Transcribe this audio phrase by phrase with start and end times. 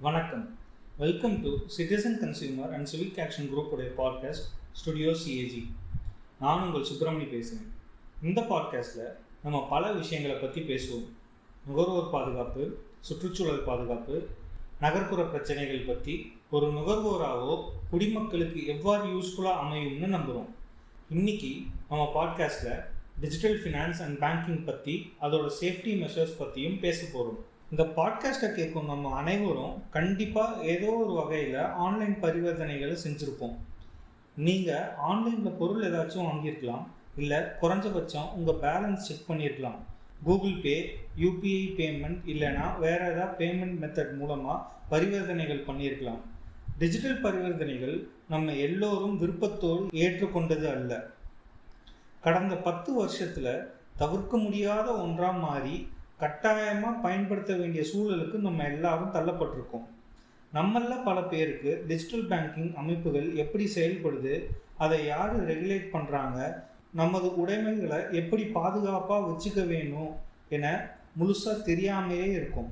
[0.00, 0.58] வணக்கம்.
[0.98, 5.70] Welcome to citizen consumer and civic action குரூப்புடைய podcast studio CAG
[6.40, 7.72] நான் உங்கள் சுப்பிரமணி பேசுகிறேன்
[8.22, 11.04] இந்த பாட்காஸ்ட்டில் நம்ம பல விஷயங்களை பற்றி பேசுவோம்.
[11.66, 14.28] நுகர்வோர் பாதுகாப்பு சுற்றுச்சூழல் பாதுகாப்பு
[14.80, 20.50] நகர்ப்புற பிரச்சனைகள் பற்றி ஒரு நுகர்வோராகவோ குடிமக்களுக்கு எவ்வாறு யூஸ்ஃபுல்லாக அமையும்னு நம்புகிறோம்
[21.10, 22.80] இன்னைக்கு நம்ம பாட்காஸ்ட்டில்
[23.20, 29.14] டிஜிட்டல் ஃபினான்ஸ் அண்ட் பேங்கிங் பற்றி அதோட சேஃப்டி மெஷர்ஸ் பற்றியும் பேச போகிறோம் இந்த பாட்காஸ்ட்டை கேட்கும் நம்ம
[29.14, 33.56] அனைவரும் கண்டிப்பாக ஏதோ ஒரு வகையில் ஆன்லைன் பரிவர்த்தனைகளை செஞ்சுருப்போம்.
[34.36, 39.78] நீங்கள் ஆன்லைனில் பொருள் ஏதாச்சும் வாங்கியிருக்கலாம் இல்லை குறைஞ்சபட்சம் உங்கள் பேலன்ஸ் செக் பண்ணியிருக்கலாம்.
[40.24, 40.74] கூகுள் பே
[41.20, 46.20] யூபிஐ பேமெண்ட் இல்லைனா வேறு ஏதாவது பேமெண்ட் மெத்தட் மூலமாக பரிவர்த்தனைகள் பண்ணியிருக்கலாம்.
[46.78, 47.96] டிஜிட்டல் பரிவர்த்தனைகள்
[48.28, 51.06] நம்ம எல்லோரும் விருப்பத்தோடு ஏற்றுக்கொண்டது அல்ல.
[52.20, 55.88] கடந்த பத்து வருஷத்தில் தவிர்க்க முடியாத ஒன்றாக மாறி
[56.20, 59.86] கட்டாயமாக பயன்படுத்த வேண்டிய சூழலுக்கு நம்ம எல்லாரும் தள்ளப்பட்டிருக்கோம்.
[60.52, 64.34] நம்மள பல பேருக்கு டிஜிட்டல் பேங்கிங் அமைப்புகள் எப்படி செயல்படுது
[64.84, 66.38] அதை யார் ரெகுலேட் பண்ணுறாங்க
[67.00, 70.12] நமது உடைமைகளை எப்படி பாதுகாப்பாக வச்சுக்க வேணும்
[70.56, 70.66] என
[71.18, 72.70] முழுசாக தெரியாமையே இருக்கும்.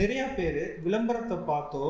[0.00, 1.86] நிறையா பேர் விளம்பரத்தை பார்த்தோ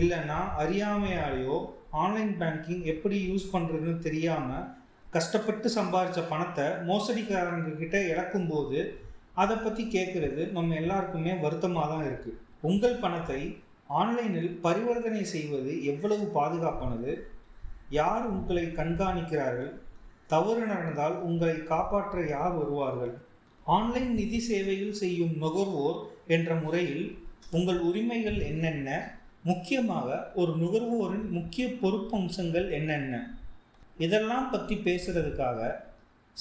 [0.00, 1.56] இல்லைன்னா அறியாமையாலேயோ
[2.02, 4.68] ஆன்லைன் பேங்கிங் எப்படி யூஸ் பண்ணுறதுன்னு தெரியாமல்
[5.16, 8.78] கஷ்டப்பட்டு சம்பாதிச்ச பணத்தை மோசடிக்காரங்க கிட்ட இழக்கும்போது
[9.34, 13.40] அதை பற்றி கேட்குறது நம்ம எல்லாருக்குமே வருத்தமாக தான் இருக்குது உங்கள் பணத்தை
[14.00, 17.12] ஆன்லைனில் பரிவர்த்தனை செய்வது எவ்வளவு பாதுகாப்பானது?
[17.88, 19.72] யார் உங்களை கண்காணிக்கிறார்கள்?
[20.26, 23.14] தவறு நடந்தால் உங்களை காப்பாற்ற யார் வருவார்கள்?
[23.66, 27.06] ஆன்லைன் நிதி சேவையில் செய்யும் நுகர்வோர் என்ற முறையில்
[27.50, 28.88] உங்கள் உரிமைகள் என்னென்ன?
[29.42, 33.14] முக்கியமாக ஒரு நுகர்வோரின் முக்கிய பொறுப்பம்சங்கள் என்னென்ன?
[33.98, 35.60] இதெல்லாம் பற்றி பேசுகிறதுக்காக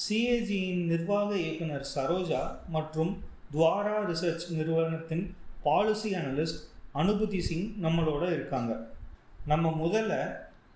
[0.01, 2.39] சிஏஜியின் நிர்வாக இயக்குனர் சரோஜா
[2.75, 3.11] மற்றும்
[3.53, 6.61] துவாரா ரிசர்ச் நிறுவனத்தின் பாலிசி அனலிஸ்ட்
[6.93, 8.71] அனுபூதி சிங் நம்மளோட இருக்காங்க.
[9.45, 10.13] நம்ம முதல்ல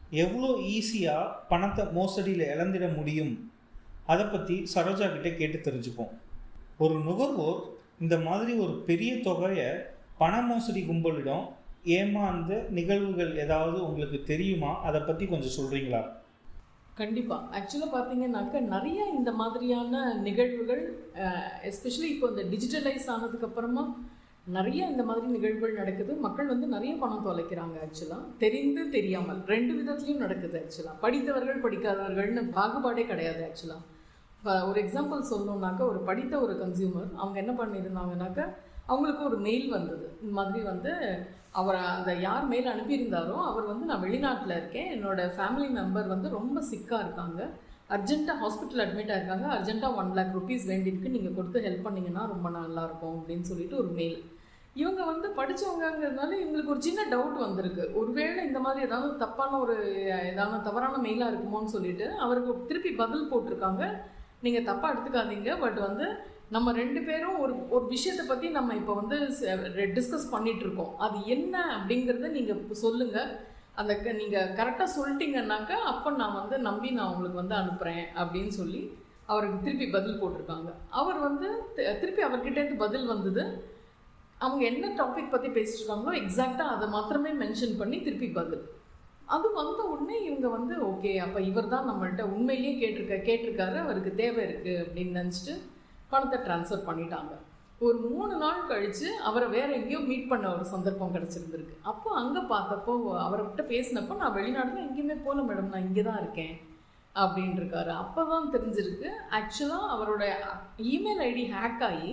[0.10, 3.34] எவ்வளோ ஈஸியாக பணத்தை மோசடியில் இழந்திட முடியும்?
[4.06, 6.14] அதை பற்றி சரோஜா கிட்டே கேட்டு தெரிஞ்சுப்போம்.
[6.78, 7.60] ஒரு நுகர்வோர்
[8.00, 9.70] இந்த மாதிரி ஒரு பெரிய தொகையை
[10.18, 11.46] பண மோசடி கும்பலிடம்
[11.98, 14.72] ஏமாந்த நிகழ்வுகள் ஏதாவது உங்களுக்கு தெரியுமா?
[14.82, 16.04] அதை பற்றி கொஞ்சம் சொல்கிறீங்களா
[17.00, 20.84] கண்டிப்பாக ஆக்சுவலாக பார்த்தீங்கன்னாக்க நிறைய இந்த மாதிரியான நிகழ்வுகள்
[21.70, 23.84] எஸ்பெஷலி இப்போ இந்த டிஜிட்டலைஸ் ஆனதுக்கப்புறமா
[24.56, 26.12] நிறைய இந்த மாதிரி நிகழ்வுகள் நடக்குது.
[26.26, 29.42] மக்கள் வந்து நிறைய பணம் தொலைக்கிறாங்க ஆக்சுவலாக தெரிந்து தெரியாமல்.
[29.54, 33.84] ரெண்டு விதத்துலையும் நடக்குது ஆக்சுவலாக படித்தவர்கள் படிக்காதவர்கள்னு பாகுபாடே கிடையாது ஆக்சுவலாக
[34.70, 38.46] ஒரு எக்ஸாம்பிள் சொல்லணுன்னாக்கா ஒரு படித்த ஒரு கன்சியூமர் அவங்க என்ன பண்ணியிருந்தாங்கனாக்கா
[38.92, 40.06] அவங்களுக்கு ஒரு மெயில் வந்தது.
[40.22, 40.92] இந்த மாதிரி வந்து
[41.60, 44.90] அவர் அந்த யார் மேலே அனுப்பியிருந்தாரோ அவர் வந்து நான் வெளிநாட்டில் இருக்கேன்.
[44.96, 47.42] என்னோடய ஃபேமிலி மெம்பர் வந்து ரொம்ப சிக்காக இருக்காங்க.
[47.96, 49.48] அர்ஜென்ட்டாக ஹாஸ்பிட்டல் அட்மிட் ஆயிருக்காங்க.
[49.58, 51.14] அர்ஜென்ட்டாக ஒன் லேக் ருபீஸ் வேண்டியிருக்கு.
[51.16, 54.18] நீங்கள் கொடுத்து ஹெல்ப் பண்ணிங்கன்னா ரொம்ப நல்லாயிருக்கும் அப்படின்னு சொல்லிட்டு ஒரு மெயில்
[54.82, 57.84] இவங்க வந்து படித்தவங்கங்கிறதுனால இவங்களுக்கு ஒரு சின்ன டவுட் வந்திருக்கு.
[58.00, 59.76] ஒருவேளை இந்த மாதிரி ஏதாவது தப்பான ஒரு
[60.32, 63.84] ஏதாவது தவறான மெயிலாக இருக்குமோன்னு சொல்லிட்டு அவருக்கு திருப்பி பதில் போட்டிருக்காங்க.
[64.46, 65.52] நீங்கள் தப்பாக எடுத்துக்காதீங்க.
[65.64, 66.08] பட் வந்து
[66.56, 69.18] நம்ம ரெண்டு பேரும் ஒரு ஒரு விஷயத்தை பற்றி நம்ம இப்போ வந்து
[69.98, 73.32] டிஸ்கஸ் பண்ணிகிட்டு இருக்கோம் அது என்ன அப்படிங்கிறத நீங்கள் சொல்லுங்கள்
[73.82, 78.82] அந்த நீங்கள் கரெக்டாக சொல்லிட்டீங்கன்னாக்கா அப்போ நான் வந்து நம்பி நான் உங்களுக்கு வந்து அனுப்புகிறேன் அப்படின்னு சொல்லி
[79.32, 80.70] அவருக்கு திருப்பி பதில் போட்டிருக்காங்க.
[81.00, 81.48] அவர் வந்து
[82.02, 83.44] திருப்பி அவர்கிட்டேருந்து பதில் வந்தது.
[84.46, 88.66] அவங்க என்ன டாபிக் பற்றி பேசிட்டுருக்காங்களோ எக்ஸாக்டாக அதை மாத்திரமே மென்ஷன் பண்ணி திருப்பி பதில்.
[89.36, 93.78] அது வந்த உடனே இவங்க வந்து ஓகே அப்போ இவர் தான் நம்மள்கிட்ட உண்மையிலேயே கேட்டிருக்க கேட்டிருக்காரு.
[93.86, 95.56] அவருக்கு தேவை இருக்குது அப்படின்னு நினச்சிட்டு
[96.12, 97.34] பணத்தை ட்ரான்ஸ்ஃபர் பண்ணிட்டாங்க.
[97.86, 101.76] ஒரு மூணு நாள் கழித்து அவரை வேற எங்கேயோ மீட் பண்ண ஒரு சந்தர்ப்பம் கிடச்சிருந்துருக்கு.
[101.92, 102.94] அப்போ அங்கே பார்த்தப்போ
[103.26, 106.56] அவர்கிட்ட பேசினப்போ நான் வெளிநாட்டில் எங்கேயுமே போகல மேடம் நான் இங்கே தான் இருக்கேன்.
[107.16, 109.12] அப்படின்னு இருக்காரு அப்போ தான் தெரிஞ்சிருக்கு.
[109.38, 110.24] ஆக்சுவலாக அவரோட
[110.94, 112.12] இமெயில் ஐடி ஹேக் ஆகி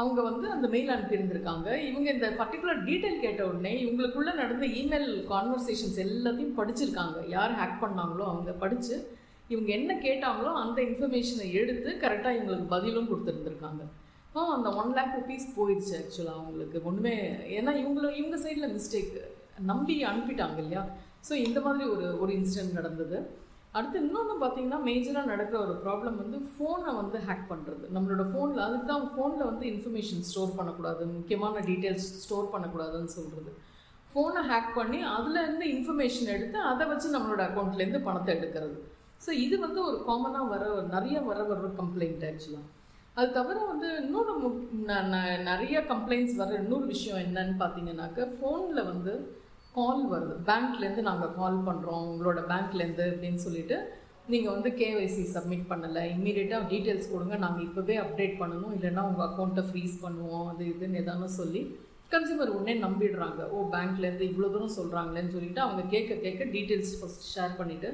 [0.00, 1.68] அவங்க வந்து அந்த மெயில் அனுப்பியிருந்திருக்காங்க.
[1.88, 7.18] இவங்க இந்த பர்டிகுலர் டீட்டெயில் கேட்ட உடனே இவங்களுக்குள்ளே நடந்த இமெயில் கான்வர்சேஷன்ஸ் எல்லாத்தையும் படிச்சிருக்காங்க.
[7.36, 8.96] யார் ஹேக் பண்ணாங்களோ அவங்க படித்து
[9.50, 13.82] இவங்க என்ன கேட்டாங்களோ அந்த இன்ஃபர்மேஷனை எடுத்து கரெக்டாக இவங்களுக்கு பதிலும் கொடுத்துருந்துருக்காங்க.
[14.36, 16.78] ஆ அந்த ஒன் லேக் ருபீஸ் போயிடுச்சு ஆக்சுவலாக அவங்களுக்கு.
[16.88, 17.14] ஒன்றுமே
[17.58, 19.14] ஏன்னா இவங்கள இவங்க சைடில் மிஸ்டேக்
[19.70, 20.82] நம்பி அனுப்பிட்டாங்க இல்லையா?
[21.28, 23.18] ஸோ இந்த மாதிரி ஒரு ஒரு இன்சிடென்ட் நடந்தது.
[23.78, 28.88] அடுத்து இன்னொன்று பார்த்தீங்கன்னா மேஜராக நடக்கிற ஒரு ப்ராப்ளம் வந்து ஃபோனை வந்து ஹேக் பண்ணுறது நம்மளோட ஃபோனில் அதுக்கு
[28.90, 31.02] தான் ஃபோனில் வந்து இன்ஃபர்மேஷன் ஸ்டோர் பண்ணக்கூடாது.
[31.18, 33.52] முக்கியமான டீட்டெயில்ஸ் ஸ்டோர் பண்ணக்கூடாதுன்னு சொல்கிறது
[34.10, 38.76] ஃபோனை ஹேக் பண்ணி அதில் இருந்து இன்ஃபர்மேஷன் எடுத்து அதை வச்சு நம்மளோட அக்கௌண்ட்லேருந்து பணத்தை எடுக்கிறது.
[39.24, 40.64] ஸோ இது வந்து ஒரு காமனாக வர
[40.94, 42.68] நிறைய வர வர கம்ப்ளைண்ட் ஆக்சுவலாக
[43.16, 44.32] அது தவிர வந்து இன்னொரு
[45.50, 49.12] நிறைய கம்ப்ளைண்ட்ஸ் வர இன்னொரு விஷயம் என்னன்னு பார்த்தீங்கன்னாக்க ஃபோனில் வந்து
[49.74, 50.34] கால் வருது.
[50.48, 53.76] பேங்க்லேருந்து நாங்கள் கால் பண்ணுறோம் உங்களோட பேங்க்லேருந்து அப்படின்னு சொல்லிட்டு
[54.32, 56.02] நீங்கள் வந்து கேஒய்சி சப்மிட் பண்ணலை.
[56.14, 57.36] இம்மீடியட்டாக டீட்டெயில்ஸ் கொடுங்க.
[57.44, 58.74] நாங்கள் இப்போவே அப்டேட் பண்ணணும்.
[58.76, 60.46] இல்லைன்னா உங்கள் அக்கௌண்ட்டை ஃப்ரீஸ் பண்ணுவோம்.
[60.52, 61.62] அது இதுன்னு எதானு சொல்லி
[62.14, 63.42] கன்சியூமர் உடனே நம்பிடுறாங்க.
[63.54, 67.90] ஓ பேங்க்லேருந்து இவ்வளோ தூரம் சொல்கிறாங்களேன்னு சொல்லிட்டு அவங்க கேட்க கேட்க டீட்டெயில்ஸ் ஃபஸ்ட் ஷேர் பண்ணிவிட்டு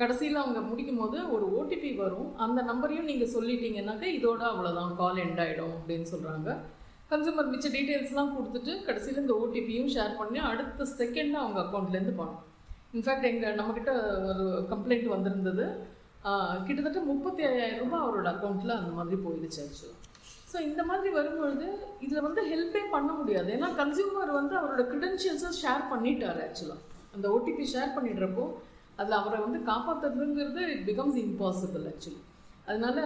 [0.00, 2.30] கடைசியில் அவங்க முடிக்கும் போது ஒரு ஓடிபி வரும்.
[2.44, 6.48] அந்த நம்பரையும் நீங்கள் சொல்லிட்டீங்கன்னாக்கா இதோட அவ்வளோதான் கால் எண்ட் ஆகிடும் அப்படின்னு சொல்கிறாங்க
[7.10, 12.42] கன்சூமர் மிச்ச டீட்டெயில்ஸ்லாம் கொடுத்துட்டு கடைசியில் இந்த ஓடிபியும் ஷேர் பண்ணி அடுத்த செகண்ட் அவங்க அக்கௌண்ட்லேருந்து பணம்
[12.96, 13.92] இன்ஃபேக்ட் எங்கள் நம்மக்கிட்ட
[14.32, 15.66] ஒரு கம்ப்ளைண்ட் வந்திருந்தது.
[16.66, 20.02] கிட்டத்தட்ட முப்பத்தி ஐயாயிரம் ரூபாய் அவரோட அக்கௌண்ட்டில் அந்த மாதிரி போயிடுச்சு ஆக்சுவலாக
[20.52, 21.66] ஸோ இந்த மாதிரி வரும்பொழுது
[22.04, 23.48] இதில் வந்து ஹெல்ப்பே பண்ண முடியாது.
[23.56, 26.82] ஏன்னா கன்சியூமர் வந்து அவரோட க்ரிடென்ஷியல்ஸை ஷேர் பண்ணிட்டார் ஆக்சுவலாக
[27.16, 28.46] அந்த ஓடிபி ஷேர் பண்ணிடுறப்போ
[29.00, 32.22] அதில் அவரை வந்து காப்பாற்றுறதுங்கிறது இட் பிகம்ஸ் இம்பாசிபிள் ஆக்சுவலி
[32.68, 32.96] அதனால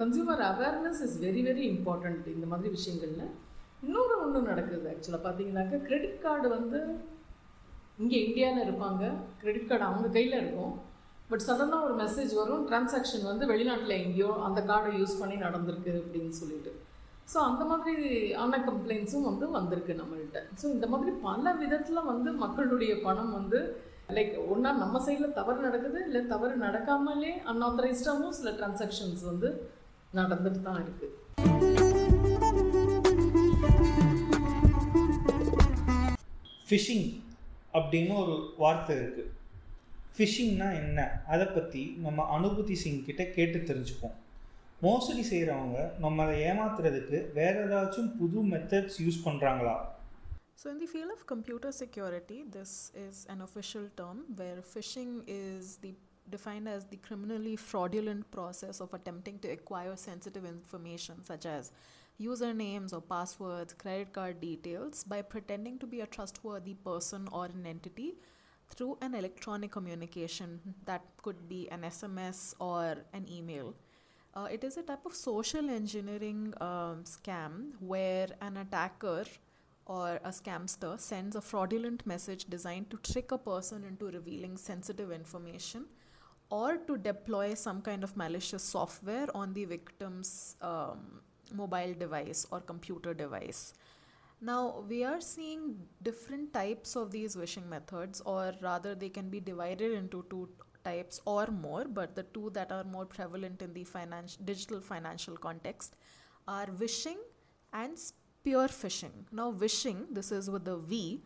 [0.00, 3.30] consumer awareness is very very important இந்த மாதிரி விஷயங்களில்.
[3.86, 6.80] இன்னொரு ஒன்று நடக்குது ஆக்சுவலாக பார்த்தீங்கன்னாக்கா கிரெடிட் கார்டு வந்து
[8.02, 9.02] இங்கே இந்தியாவில் இருப்பாங்க.
[9.40, 10.74] கிரெடிட் கார்டு அவங்க கையில் இருக்கும்.
[11.30, 16.34] பட் சடனாக ஒரு மெசேஜ் வரும் டிரான்சாக்ஷன் வந்து வெளிநாட்டில் எங்கேயோ அந்த கார்டை யூஸ் பண்ணி நடந்திருக்கு அப்படின்னு
[16.40, 16.72] சொல்லிட்டு.
[17.32, 17.94] ஸோ அந்த மாதிரி
[18.42, 23.60] ஆன கம்ப்ளைண்ட்ஸும் வந்து வந்திருக்கு நம்மள்கிட்ட ஸோ இந்த மாதிரி பல விதத்தில் வந்து மக்களுடைய பணம் வந்து
[24.16, 29.50] லைக் ஒன்றா நம்ம சைடில் தவறு நடக்குது இல்லை தவறு நடக்காமலே அன்ஆத்தரைஸ்டாகவும் சில டிரான்சாக்ஷன்ஸ் வந்து
[30.14, 31.10] நடந்துட்டு தான் இருக்குது
[36.66, 37.06] ஃபிஷிங்
[37.74, 39.30] அப்படின்னு ஒரு வார்த்தை இருக்குது
[40.16, 40.98] ஃபிஷிங்னா என்ன?
[41.26, 44.16] அதை பற்றி நம்ம அனுபூதி சிங் கிட்ட கேட்டு தெரிஞ்சுப்போம்.
[44.80, 49.74] மோசடி செய்கிறவங்க நம்மளை ஏமாத்துறதுக்கு வேறு ஏதாச்சும் புது மெத்தட்ஸ் யூஸ் பண்ணுறாங்களா
[50.54, 55.78] So, in the field of computer security, this is an official term where phishing is
[55.78, 55.94] the
[56.30, 61.72] defined as the criminally fraudulent process of attempting to acquire sensitive information such as
[62.20, 67.66] usernames or passwords, credit card details by pretending to be a trustworthy person or an
[67.66, 68.14] entity
[68.68, 73.74] through an electronic communication that could be an SMS or an email.
[74.34, 79.24] Uh, it is a type of social engineering um, scam where an attacker
[79.86, 85.10] or a scamster sends a fraudulent message designed to trick a person into revealing sensitive
[85.10, 85.86] information
[86.50, 91.20] or to deploy some kind of malicious software on the victim's um,
[91.54, 93.74] mobile device or computer device.
[94.40, 99.38] Now, we are seeing different types of these wishing methods, or rather, they can be
[99.38, 100.48] divided into two
[100.84, 105.36] types or more, but the two that are more prevalent in the finance, digital financial
[105.36, 105.94] context
[106.48, 107.18] are wishing
[107.72, 107.96] and
[108.42, 109.12] spear phishing.
[109.30, 111.22] Now, wishing, this is with the V,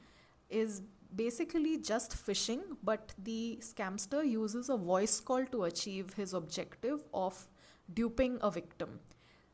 [0.51, 0.83] is
[1.15, 7.49] basically just phishing, but the scamster uses a voice call to achieve his objective of
[7.95, 9.01] duping a victim.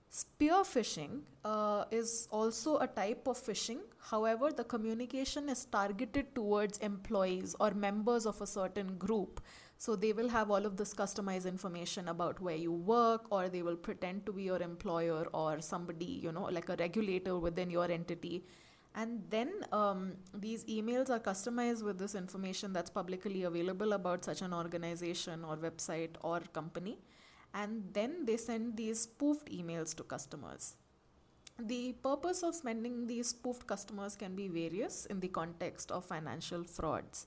[0.09, 3.79] Spear phishing uh, is also a type of phishing.
[4.11, 9.41] However, the communication is targeted towards employees or members of a certain group.
[9.85, 13.63] So they will have all of this customized information about where you work, or they
[13.63, 17.91] will pretend to be your employer or somebody, you know, like a regulator within your
[17.91, 18.45] entity.
[18.95, 24.43] And then um, these emails are customized with this information that's publicly available about such
[24.43, 26.99] an organization or website or company
[27.55, 30.77] and then they send these spoofed emails to customers.
[31.59, 36.65] The purpose of sending these spoofed customers can be various in the context of financial
[36.65, 37.27] frauds.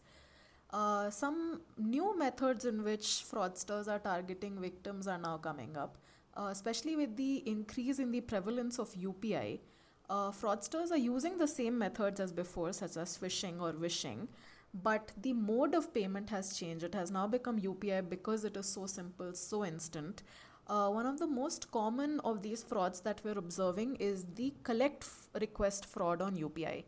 [0.75, 5.97] Uh, some new methods in which fraudsters are targeting victims are now coming up,
[6.35, 9.61] uh, especially with the increase in the prevalence of UPI.
[10.09, 14.27] Uh, fraudsters are using the same methods as before, such as phishing or wishing,
[14.73, 16.83] but the mode of payment has changed.
[16.83, 20.23] It has now become UPI because it is so simple, so instant.
[20.67, 25.03] Uh, one of the most common of these frauds that we're observing is the collect
[25.03, 26.83] f- request fraud on UPI.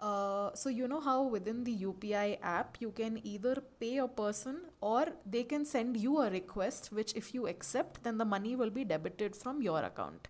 [0.00, 4.60] Uh, so, you know how within the UPI app you can either pay a person
[4.80, 8.70] or they can send you a request, which, if you accept, then the money will
[8.70, 10.28] be debited from your account.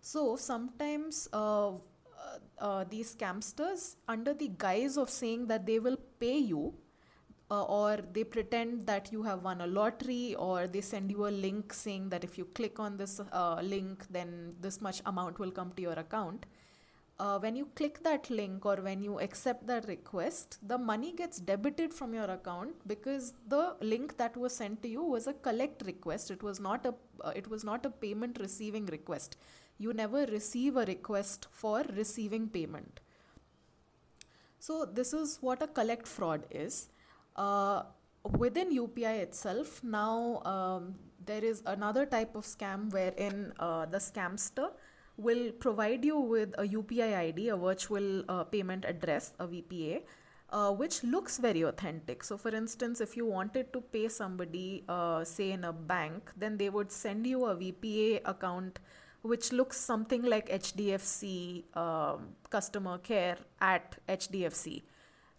[0.00, 1.72] So, sometimes uh,
[2.58, 6.74] uh, these scamsters, under the guise of saying that they will pay you,
[7.52, 11.30] uh, or they pretend that you have won a lottery, or they send you a
[11.30, 15.52] link saying that if you click on this uh, link, then this much amount will
[15.52, 16.46] come to your account.
[17.20, 21.38] Uh, when you click that link or when you accept that request, the money gets
[21.38, 25.82] debited from your account because the link that was sent to you was a collect
[25.86, 26.30] request.
[26.30, 26.94] It was not a
[27.24, 29.36] uh, it was not a payment receiving request
[29.78, 33.00] you never receive a request for receiving payment.
[34.58, 36.88] So, this is what a collect fraud is.
[37.36, 37.82] Uh,
[38.38, 40.94] within UPI itself, now um,
[41.24, 44.70] there is another type of scam wherein uh, the scamster
[45.16, 50.02] will provide you with a UPI ID, a virtual uh, payment address, a VPA.
[50.50, 52.22] Uh, which looks very authentic.
[52.22, 56.58] So, for instance, if you wanted to pay somebody, uh, say in a bank, then
[56.58, 58.78] they would send you a VPA account
[59.24, 64.82] which looks something like HDFC um, customer care at HDFC.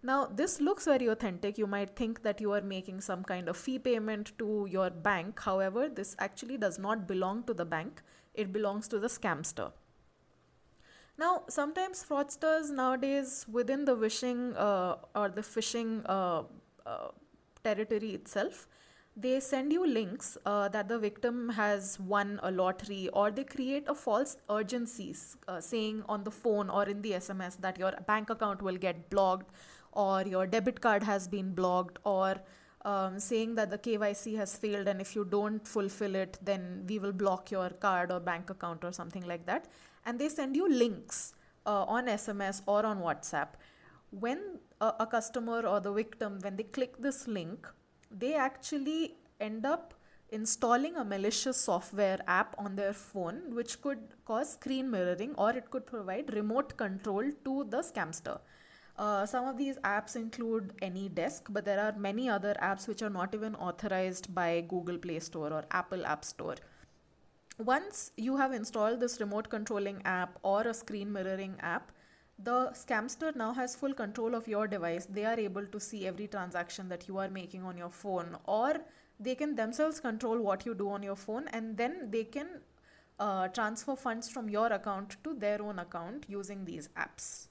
[0.02, 1.60] Now, this looks very authentic.
[1.60, 5.40] You might think that you are making some kind of fee payment to your bank.
[5.40, 8.02] However, this actually does not belong to the bank,
[8.36, 9.72] it belongs to the scamster.
[11.18, 16.44] Now, sometimes fraudsters nowadays within the wishing uh, or the phishing uh,
[16.86, 17.08] uh,
[17.64, 18.68] territory itself,
[19.16, 23.86] they send you links uh, that the victim has won a lottery or they create
[23.88, 25.16] a false urgency
[25.48, 29.10] uh, saying on the phone or in the SMS that your bank account will get
[29.10, 29.56] blocked
[29.94, 32.36] or your debit card has been blocked or
[32.86, 37.00] um, saying that the KYC has failed and if you don't fulfill it, then we
[37.00, 39.68] will block your card or bank account or something like that.
[40.06, 41.34] And they send you links
[41.66, 43.50] uh, on SMS or on WhatsApp.
[44.12, 47.68] When a, a customer or the victim, when they click this link,
[48.12, 49.96] they actually end up
[50.30, 55.72] installing a malicious software app on their phone, which could cause screen mirroring or it
[55.72, 58.40] could provide remote control to the scamster.
[58.98, 63.10] Uh, some of these apps include AnyDesk, but there are many other apps which are
[63.10, 66.56] not even authorized by Google Play Store or Apple App Store.
[67.58, 71.92] Once you have installed this remote controlling app or a screen mirroring app,
[72.38, 75.06] the scamster now has full control of your device.
[75.06, 78.82] They are able to see every transaction that you are making on your phone, or
[79.20, 82.48] they can themselves control what you do on your phone, and then they can
[83.20, 87.48] uh, transfer funds from your account to their own account using these apps.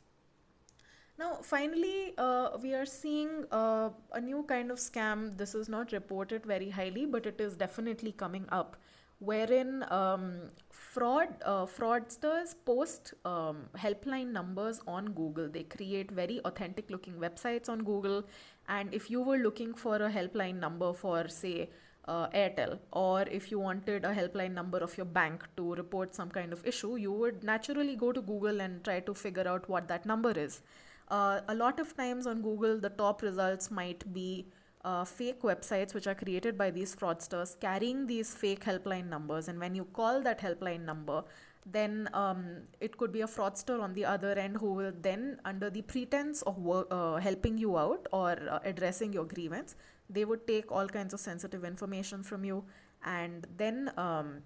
[1.17, 5.37] Now, finally, uh, we are seeing uh, a new kind of scam.
[5.39, 8.77] This is not reported very highly, but it is definitely coming up,
[9.21, 15.49] wherein um, fraud uh, fraudsters post um, helpline numbers on Google.
[15.49, 18.25] They create very authentic looking websites on Google,
[18.69, 21.71] and if you were looking for a helpline number for, say,
[22.09, 26.29] uh, Airtel, or if you wanted a helpline number of your bank to report some
[26.29, 29.87] kind of issue, you would naturally go to Google and try to figure out what
[29.87, 30.61] that number is.
[31.09, 34.47] Uh, a lot of times on Google, the top results might be
[34.85, 39.49] uh, fake websites which are created by these fraudsters carrying these fake helpline numbers.
[39.49, 41.25] And when you call that helpline number,
[41.67, 45.71] then um, it could be a fraudster on the other end who will then, under
[45.71, 49.75] the pretense of work, uh, helping you out or uh, addressing your grievance,
[50.11, 52.65] they would take all kinds of sensitive information from you
[53.05, 54.43] and then um,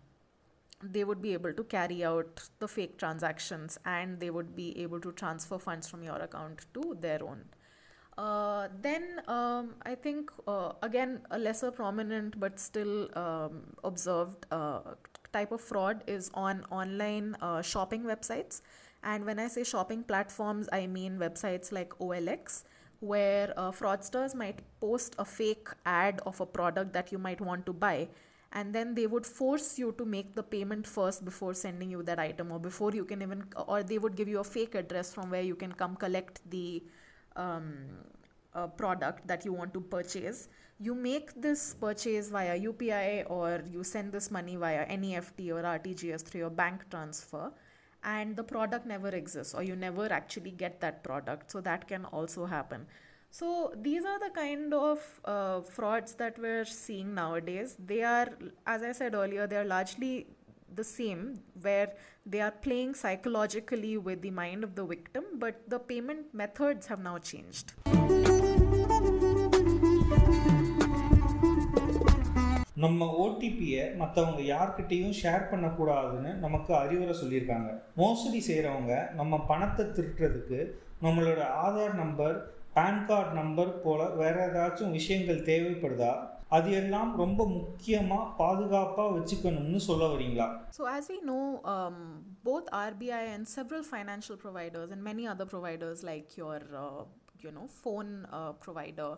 [0.82, 5.00] they would be able to carry out the fake transactions and they would be able
[5.00, 7.44] to transfer funds from your account to their own.
[8.16, 14.80] Uh, then um, I think uh, again a lesser prominent but still um, observed uh,
[15.32, 18.60] type of fraud is on online uh, shopping websites.
[19.04, 22.64] And when I say shopping platforms, I mean websites like OLX,
[22.98, 27.66] where uh, fraudsters might post a fake ad of a product that you might want
[27.66, 28.08] to buy
[28.52, 32.18] and then they would force you to make the payment first before sending you that
[32.18, 35.30] item or before you can even or they would give you a fake address from
[35.30, 36.82] where you can come collect the
[37.36, 37.74] um,
[38.54, 40.48] uh, product that you want to purchase.
[40.80, 46.22] You make this purchase via upi or you send this money via neft or rtgs
[46.22, 47.52] through your bank transfer
[48.04, 51.50] and the product never exists or you never actually get that product.
[51.50, 52.86] So that can also happen
[53.30, 57.76] so these are the kind of uh, frauds that we're seeing nowadays.
[57.78, 58.28] They are,
[58.66, 60.26] as I said earlier, they are largely
[60.74, 61.92] the same, where
[62.26, 67.00] they are playing psychologically with the mind of the victim, but the payment methods have
[67.00, 67.68] now changed.
[72.82, 77.70] நம்ம ஓடிபியை மற்றவங்க யார்கிட்டையும் share பண்ணக்கூடாதுன்னு நமக்கு அறிவுரை சொல்லியிருக்காங்க
[78.00, 80.60] மோசடி செய்கிறவங்க நம்ம பணத்தை திருட்டுறதுக்கு
[81.06, 82.36] நம்மளோட Aadhaar number
[82.75, 86.13] pan card number போல் வேறு ஏதாச்சும் விஷயங்கள் தேவைப்படுதா
[86.55, 91.97] அது எல்லாம் ரொம்ப முக்கியமாக பாதுகாப்பாக வச்சுக்கணும்னு சொல்ல வரீங்களா So, as we know, um,
[92.43, 97.01] both RBI and several financial providers and many other providers like your, uh,
[97.39, 99.11] you know, phone uh, provider,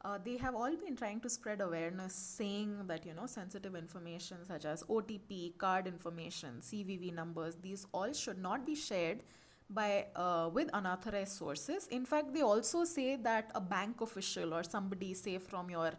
[0.00, 4.38] uh, they have all been trying to spread awareness, saying that you know sensitive information
[4.44, 9.20] such as OTP, card information, CVV numbers, these all should not be shared
[9.69, 11.87] by uh, with unauthorized sources.
[11.87, 15.91] In fact, they also say that a bank official or somebody, say from your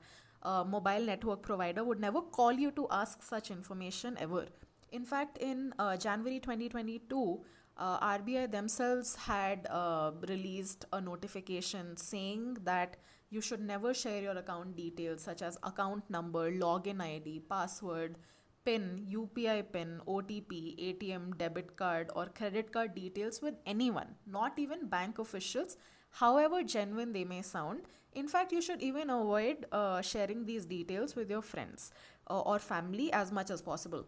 [0.42, 4.46] uh, mobile network provider, would never call you to ask such information ever.
[4.92, 7.40] In fact, in uh, January 2022,
[7.76, 12.96] uh, RBI themselves had uh, released a notification saying that
[13.30, 18.16] you should never share your account details such as account number, login ID, password,
[18.64, 24.88] PIN, UPI PIN, OTP, ATM, debit card, or credit card details with anyone, not even
[24.88, 25.76] bank officials,
[26.10, 27.82] however genuine they may sound.
[28.12, 31.92] In fact, you should even avoid uh, sharing these details with your friends
[32.28, 34.06] uh, or family as much as possible.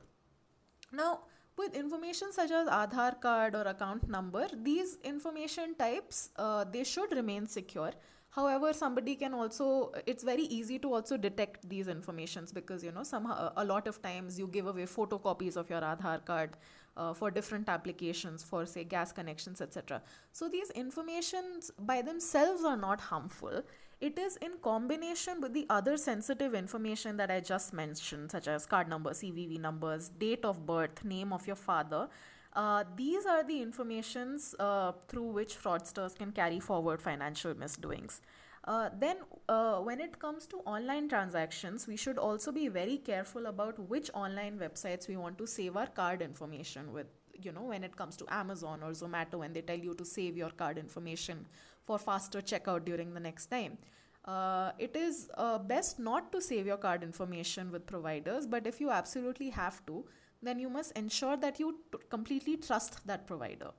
[0.92, 1.20] Now,
[1.56, 7.12] with information such as Aadhaar card or account number, these information types uh, they should
[7.12, 7.92] remain secure.
[8.34, 13.02] However, somebody can also it's very easy to also detect these informations because you know
[13.02, 16.56] somehow a lot of times you give away photocopies of your Aadhaar card
[16.96, 20.00] uh, for different applications for say gas connections etc.
[20.32, 23.62] So these informations by themselves are not harmful.
[24.00, 28.66] It is in combination with the other sensitive information that I just mentioned, such as
[28.66, 32.08] card number, CVV numbers, date of birth, name of your father.
[32.54, 38.20] Uh, these are the informations uh, through which fraudsters can carry forward financial misdoings.
[38.64, 39.16] Uh, then,
[39.48, 44.08] uh, when it comes to online transactions, we should also be very careful about which
[44.14, 47.06] online websites we want to save our card information with.
[47.40, 50.36] You know, when it comes to Amazon or Zomato, when they tell you to save
[50.36, 51.46] your card information
[51.84, 53.78] for faster checkout during the next time.
[54.24, 58.80] Uh, it is uh, best not to save your card information with providers, but if
[58.80, 60.04] you absolutely have to,
[60.42, 63.70] then you must ensure that you t- completely trust that provider.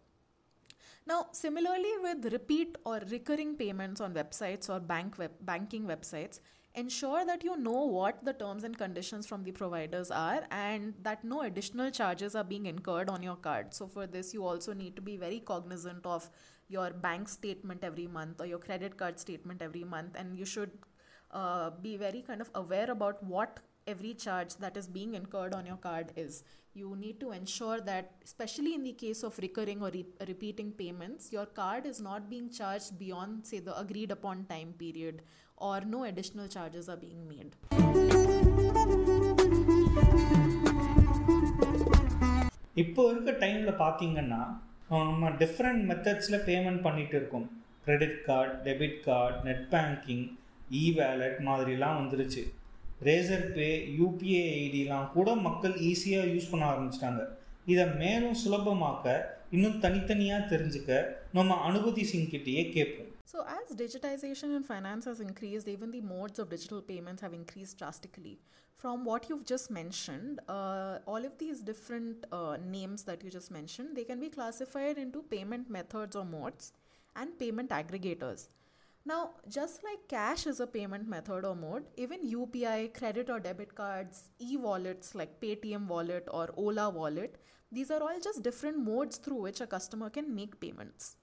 [1.06, 6.40] Now, similarly, with repeat or recurring payments on websites or bank web- banking websites,
[6.76, 11.24] ensure that you know what the terms and conditions from the providers are and that
[11.24, 13.74] no additional charges are being incurred on your card.
[13.74, 16.30] So, for this, you also need to be very cognizant of
[16.70, 20.72] your bank statement every month or your credit card statement every month, and you should
[21.32, 25.66] uh, be very kind of aware about what every charge that is being incurred on
[25.66, 26.44] your card is.
[26.76, 31.32] You need to ensure that, especially in the case of recurring or re- repeating payments,
[31.32, 35.22] your card is not being charged beyond, say, the agreed upon time period
[35.58, 37.52] or no additional charges are being made.
[42.76, 44.42] இப்போ இருக்க டைமில் பார்த்தீங்கன்னா
[44.90, 47.46] நம்ம different மெத்தட்ஸில் payment பண்ணிட்டு இருக்கோம்
[47.86, 50.26] credit card debit card net banking
[50.82, 52.44] e wallet மாதிரிலாம் வந்துருச்சு
[53.07, 53.67] racer பே
[53.99, 57.23] UPI ஐடிலாம் கூட மக்கள் ஈஸியாக யூஸ் பண்ண ஆரம்பிச்சிட்டாங்க
[57.73, 59.07] இதை மேலும் சுலபமாக்க
[59.57, 60.91] இன்னும் தனித்தனியாக தெரிஞ்சுக்க
[61.39, 66.49] நம்ம அனுபதி சிங்கிட்டேயே கேட்போம் So, as digitization in finance has increased, even the modes of
[66.49, 68.33] digital payments have increased drastically.
[68.81, 73.51] From what you've just mentioned, uh, all of these different uh, names that you just
[73.51, 76.67] mentioned, they can be classified into payment methods or modes
[77.17, 78.43] and payment aggregators.
[79.06, 83.76] Now, just like cash is a payment method or mode, even UPI, credit or debit
[83.76, 87.36] cards, e wallets like Paytm wallet or Ola wallet,
[87.70, 91.18] these are all just different modes through which a customer can make payments.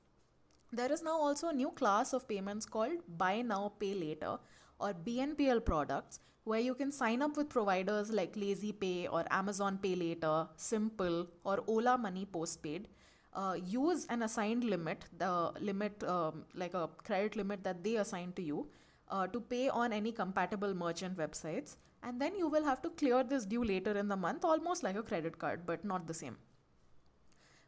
[0.72, 4.38] There is now also a new class of payments called Buy Now, Pay Later
[4.78, 9.78] or BNPL products where you can sign up with providers like Lazy Pay or Amazon
[9.78, 12.88] Pay Later, Simple or Ola Money Postpaid.
[13.32, 18.32] Uh, use an assigned limit, the limit um, like a credit limit that they assign
[18.32, 18.68] to you,
[19.08, 23.22] uh, to pay on any compatible merchant websites, and then you will have to clear
[23.22, 26.36] this due later in the month, almost like a credit card, but not the same.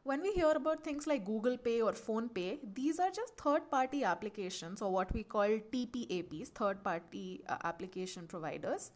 [0.04, 3.70] When we hear about things like Google Pay or Phone Pay, these are just third
[3.70, 8.90] party applications or what we call TPAPs, third party uh, application providers.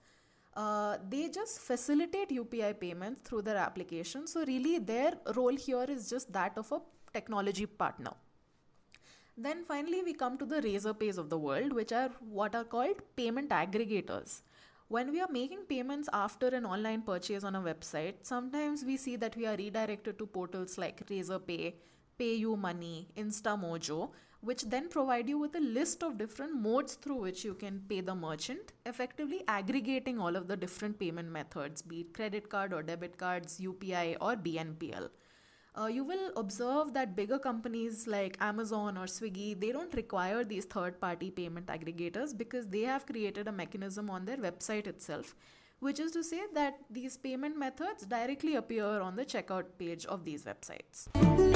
[0.56, 4.26] Uh, they just facilitate UPI payments through their application.
[4.26, 6.80] So, really, their role here is just that of a
[7.12, 8.12] technology partner.
[9.36, 12.64] Then, finally, we come to the razor pays of the world, which are what are
[12.64, 14.40] called payment aggregators.
[14.88, 19.16] When we are making payments after an online purchase on a website, sometimes we see
[19.16, 21.74] that we are redirected to portals like Razorpay,
[22.18, 27.44] PayU Money, InstaMojo, which then provide you with a list of different modes through which
[27.44, 32.14] you can pay the merchant, effectively aggregating all of the different payment methods, be it
[32.14, 35.08] credit card or debit cards, UPI or BNPL.
[35.78, 40.64] Uh, you will observe that bigger companies like Amazon or Swiggy they don't require these
[40.64, 45.34] third party payment aggregators because they have created a mechanism on their website itself
[45.80, 50.24] which is to say that these payment methods directly appear on the checkout page of
[50.24, 51.55] these websites.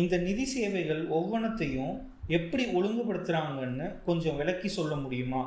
[0.00, 1.94] இந்த நிதி சேவைகள் ஒவ்வொன்றத்தையும்
[2.36, 5.42] எப்படி ஒழுங்குபடுத்துகிறாங்கன்னு கொஞ்சம் விளக்கி சொல்ல முடியுமா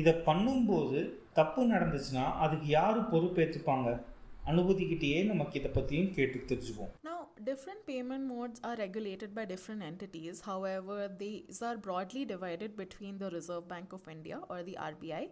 [0.00, 0.98] இதை பண்ணும்போது
[1.38, 3.88] தப்பு நடந்துச்சுன்னா அதுக்கு யார் பொறுப்பேற்றுப்பாங்க
[4.50, 7.18] அனுபதிக்கிட்டேயே நமக்கு இதை பற்றியும் கேட்டு தெரிஞ்சுப்போம் Now,
[7.50, 10.36] different payment modes are regulated by different entities.
[10.40, 15.24] However, these are broadly divided between the Reserve Bank of India or the RBI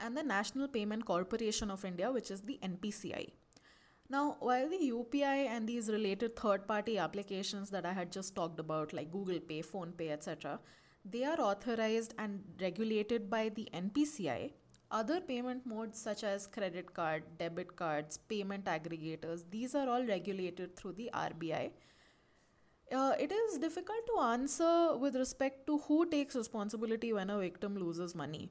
[0.00, 3.24] and the National Payment Corporation of India, which is the NPCI.
[4.12, 8.60] Now, while the UPI and these related third party applications that I had just talked
[8.60, 10.58] about, like Google Pay, Phone Pay, etc.,
[11.02, 14.52] they are authorized and regulated by the NPCI.
[14.90, 20.76] Other payment modes such as credit card, debit cards, payment aggregators, these are all regulated
[20.76, 21.70] through the RBI.
[22.94, 27.78] Uh, it is difficult to answer with respect to who takes responsibility when a victim
[27.78, 28.50] loses money.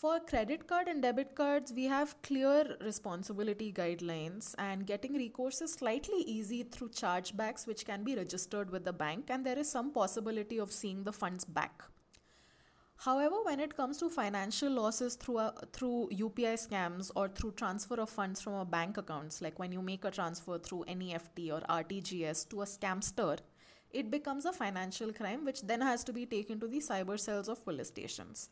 [0.00, 5.74] For credit card and debit cards, we have clear responsibility guidelines, and getting recourse is
[5.74, 9.92] slightly easy through chargebacks, which can be registered with the bank, and there is some
[9.92, 11.82] possibility of seeing the funds back.
[12.96, 18.00] However, when it comes to financial losses through a, through UPI scams or through transfer
[18.00, 21.60] of funds from a bank accounts, like when you make a transfer through NEFT or
[21.68, 23.36] RTGS to a scamster,
[23.90, 27.50] it becomes a financial crime, which then has to be taken to the cyber cells
[27.50, 28.48] of police stations.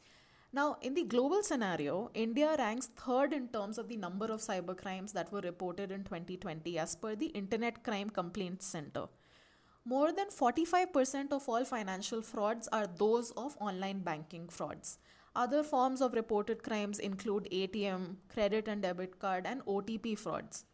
[0.50, 4.76] Now, in the global scenario, India ranks third in terms of the number of cyber
[4.76, 9.08] crimes that were reported in 2020 as per the Internet Crime Complaints Center.
[9.84, 14.98] More than 45% of all financial frauds are those of online banking frauds.
[15.36, 20.64] Other forms of reported crimes include ATM, credit and debit card, and OTP frauds.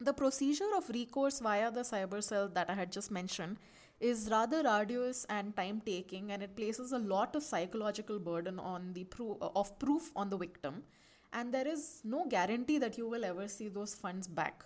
[0.00, 3.58] The procedure of recourse via the cyber cell that I had just mentioned
[4.00, 8.92] is rather arduous and time taking and it places a lot of psychological burden on
[8.92, 10.82] the pro- uh, of proof on the victim.
[11.32, 14.64] And there is no guarantee that you will ever see those funds back.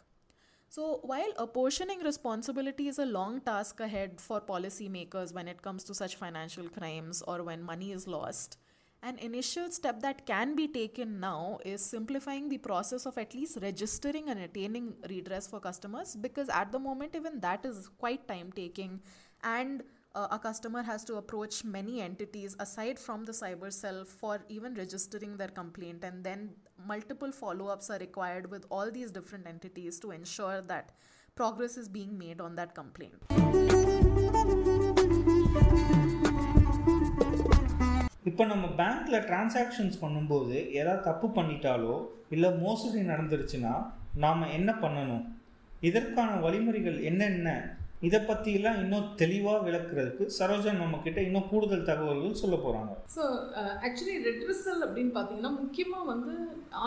[0.69, 5.95] So while apportioning responsibility is a long task ahead for policymakers when it comes to
[5.95, 8.59] such financial crimes or when money is lost
[9.03, 13.59] an initial step that can be taken now is simplifying the process of at least
[13.63, 18.51] registering and attaining redress for customers because at the moment, even that is quite time
[18.53, 19.01] taking,
[19.45, 19.85] and
[20.15, 24.75] uh, a customer has to approach many entities aside from the cyber cell for even
[24.75, 26.51] registering their complaint, and then
[26.87, 30.91] multiple follow ups are required with all these different entities to ensure that
[31.37, 33.15] progress is being made on that complaint.
[38.29, 41.97] இப்போ நம்ம பேங்க்கில் transactions பண்ணும்போது ஏதாவது தப்பு பண்ணிட்டாலோ
[42.35, 43.75] இல்லை மோசடி நடந்துருச்சுன்னா
[44.25, 45.27] நாம் என்ன பண்ணணும்?
[45.89, 47.49] இதற்கான வழிமுறைகள் என்னென்ன?
[48.07, 53.23] இதை பற்றிலாம் இன்னும் தெளிவாக விளக்குறதுக்கு சரோஜா நம்மக்கிட்ட இன்னும் கூடுதல் தகவல்கள் சொல்ல போகிறாங்க ஸோ
[53.87, 56.35] ஆக்சுவலி ரெட்ரிசல் அப்படின்னு பார்த்தீங்கன்னா முக்கியமாக வந்து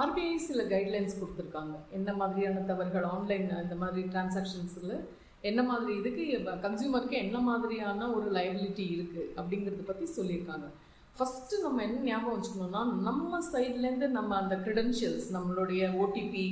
[0.01, 1.73] ஆர்பிஐ சில கைட்லைன்ஸ் கொடுத்துருக்காங்க.
[1.97, 4.95] என்ன மாதிரியான தவறுகள் ஆன்லைன் இந்த மாதிரி டிரான்சாக்ஷன்ஸில்
[5.49, 6.23] என்ன மாதிரி இதுக்கு
[6.67, 10.69] கன்சியூமருக்கு என்ன மாதிரியான ஒரு லைபிலிட்டி இருக்குது அப்படிங்கிறத பற்றி சொல்லியிருக்காங்க.
[11.15, 16.45] ஃபஸ்ட்டு நம்ம என்ன ஞாபகம் வச்சுக்கணும்னா நம்ம சைட்லேருந்து நம்ம அந்த க்ரிடென்ஷியல்ஸ் நம்மளுடைய ஓடிபி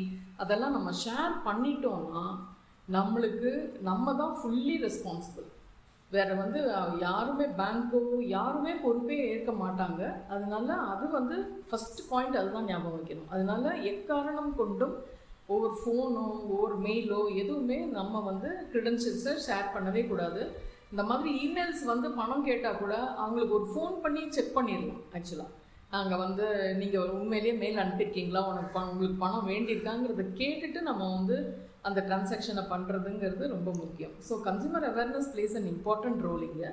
[0.44, 2.26] அதெல்லாம் நம்ம ஷேர் பண்ணிட்டோம்னா
[2.88, 3.52] நம்மளுக்கு
[3.90, 5.48] நம்ம தான் ஃபுல்லி ரெஸ்பான்சிபிள்
[6.12, 6.60] வேறு வந்து
[7.06, 8.00] யாருமே பேங்க்கோ
[8.36, 10.02] யாருமே பொறுப்பே ஏற்க மாட்டாங்க.
[10.34, 11.36] அதனால அது வந்து
[11.70, 13.30] ஃபஸ்ட் பாயிண்ட் அதுதான் ஞாபகம் வைக்கணும்.
[13.34, 14.96] அதனால எக்காரணம் கொண்டும்
[15.54, 20.42] ஒவ்வொரு ஃபோனோ ஒவ்வொரு மெயிலோ எதுவுமே நம்ம வந்து க்ரிடென்ஷியல்ஸை ஷேர் பண்ணவே கூடாது.
[20.92, 25.56] இந்த மாதிரி இமெயில்ஸ் வந்து பணம் கேட்டால் கூட அவங்களுக்கு ஒரு ஃபோன் பண்ணி செக் பண்ணிடலாம் ஆக்சுவலாக
[25.94, 26.46] நாங்கள் வந்து
[26.80, 28.42] நீங்கள் உண்மையிலேயே மெயில் அனுப்பியிருக்கீங்களா?
[28.50, 31.38] உனக்கு பணம் உங்களுக்கு பணம் வேண்டியிருக்காங்கிறத கேட்டுட்டு நம்ம வந்து
[31.88, 34.14] அந்த டிரான்சாக்ஷனை பண்ணுறதுங்கிறது ரொம்ப முக்கியம்.
[34.28, 36.72] So consumer awareness plays an important role இங்கே.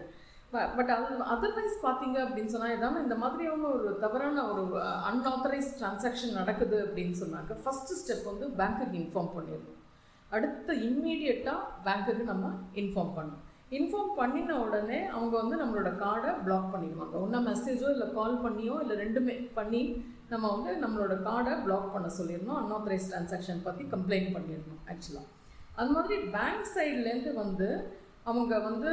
[0.79, 4.63] பட் அது அதர்வைஸ் பார்த்தீங்க அப்படின்னு சொன்னால் ஏதாவது இந்த மாதிரியான ஒரு தவறான ஒரு
[5.11, 9.81] அன்ஆத்தரைஸ் டிரான்சாக்ஷன் நடக்குது அப்படின்னு சொன்னாக்க ஃபஸ்ட்டு ஸ்டெப் வந்து பேங்க்குக்கு இன்ஃபார்ம் பண்ணிடணும்.
[10.37, 12.53] அடுத்த இம்மீடியட்டாக பேங்க்குக்கு நம்ம
[12.83, 13.43] இன்ஃபார்ம் பண்ணணும்.
[13.71, 17.15] இன்ஃபார்ம் பண்ணின உடனே அவங்க வந்து நம்மளோட கார்டை பிளாக் பண்ணிடுவாங்க.
[17.23, 19.83] ஒன்றா மெசேஜோ இல்லை கால் பண்ணியோ இல்லை ரெண்டுமே பண்ணி
[20.33, 22.59] நம்ம வந்து நம்மளோட கார்டை பிளாக் பண்ண சொல்லிடணும்.
[22.61, 25.33] அன்ஆத்தரைஸ் டிரான்சாக்ஷன் பற்றி கம்ப்ளைண்ட் பண்ணிடணும் ஆக்சுவலாக
[25.81, 27.69] அது மாதிரி பேங்க் சைட்லேருந்து வந்து
[28.31, 28.91] அவங்க வந்து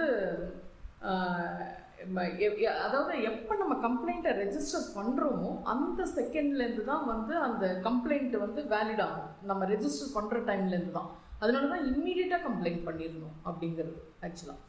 [2.86, 9.30] அதாவது எப்போ நம்ம கம்ப்ளைண்ட்டை ரெஜிஸ்டர் பண்ணுறோமோ அந்த செகண்ட்லேருந்து தான் வந்து அந்த கம்ப்ளைண்ட் வந்து வேலிட் ஆகும்.
[9.50, 11.12] நம்ம ரெஜிஸ்டர் பண்ணுற டைம்லேருந்து தான்.
[11.44, 13.96] அதனால தான் இம்மீடியட்டாக கம்ப்ளைண்ட் பண்ணிடணும் அப்படிங்கிறது
[14.28, 14.60] ஆக்சுவலாக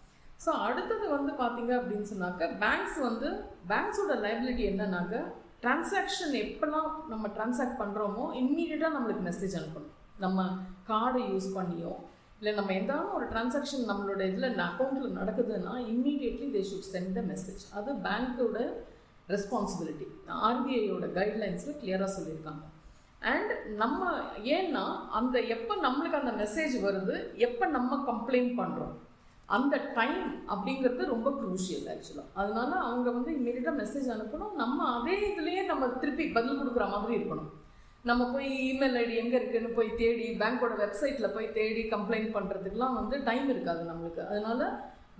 [0.45, 3.29] ஸோ அடுத்தது வந்து பார்த்தீங்க அப்படின்னு சொன்னாக்க பேங்க்ஸ் வந்து
[3.71, 5.21] பேங்க்ஸோட லைபிலிட்டி என்னன்னாக்க
[5.65, 9.93] டிரான்சாக்ஷன் எப்போல்லாம் நம்ம டிரான்சாக்ட் பண்ணுறோமோ இம்மீடியட்டாக நம்மளுக்கு மெசேஜ் அனுப்பணும்.
[10.25, 10.41] நம்ம
[10.91, 11.93] கார்டை யூஸ் பண்ணியோ
[12.39, 17.63] இல்லை நம்ம எதாவது ஒரு டிரான்சாக்ஷன் நம்மளோட இதில் அக்கௌண்ட்டில் நடக்குதுன்னா immediately they should send the message
[17.79, 18.59] அது பேங்க்கோட
[19.35, 20.07] ரெஸ்பான்சிபிலிட்டி
[20.49, 22.63] ஆர்பிஐயோட கைட்லைன்ஸில் கிளியராக சொல்லியிருக்காங்க.
[23.33, 24.01] அண்ட் நம்ம
[24.57, 24.85] ஏன்னா
[25.19, 28.95] அந்த எப்போ நம்மளுக்கு அந்த மெசேஜ் வருது எப்போ நம்ம கம்ப்ளைண்ட் பண்ணுறோம்
[29.49, 34.55] அந்த டைம் அப்படிங்கிறது ரொம்ப குரூஷியல் ஆக்சுவலாக அதனால அவங்க வந்து இம்மீடியட்டாக மெசேஜ் அனுப்பணும்.
[34.63, 37.51] நம்ம அதே இதுலேயே நம்ம திருப்பி பதில் கொடுக்குற மாதிரி இருக்கணும்.
[38.11, 43.17] நம்ம போய் இமெயில் ஐடி எங்கே இருக்குன்னு போய் தேடி பேங்க்கோட வெப்சைட்டில் போய் தேடி கம்ப்ளைண்ட் பண்ணுறதுக்குலாம் வந்து
[43.29, 44.23] டைம் இருக்காது நம்மளுக்கு.
[44.31, 44.61] அதனால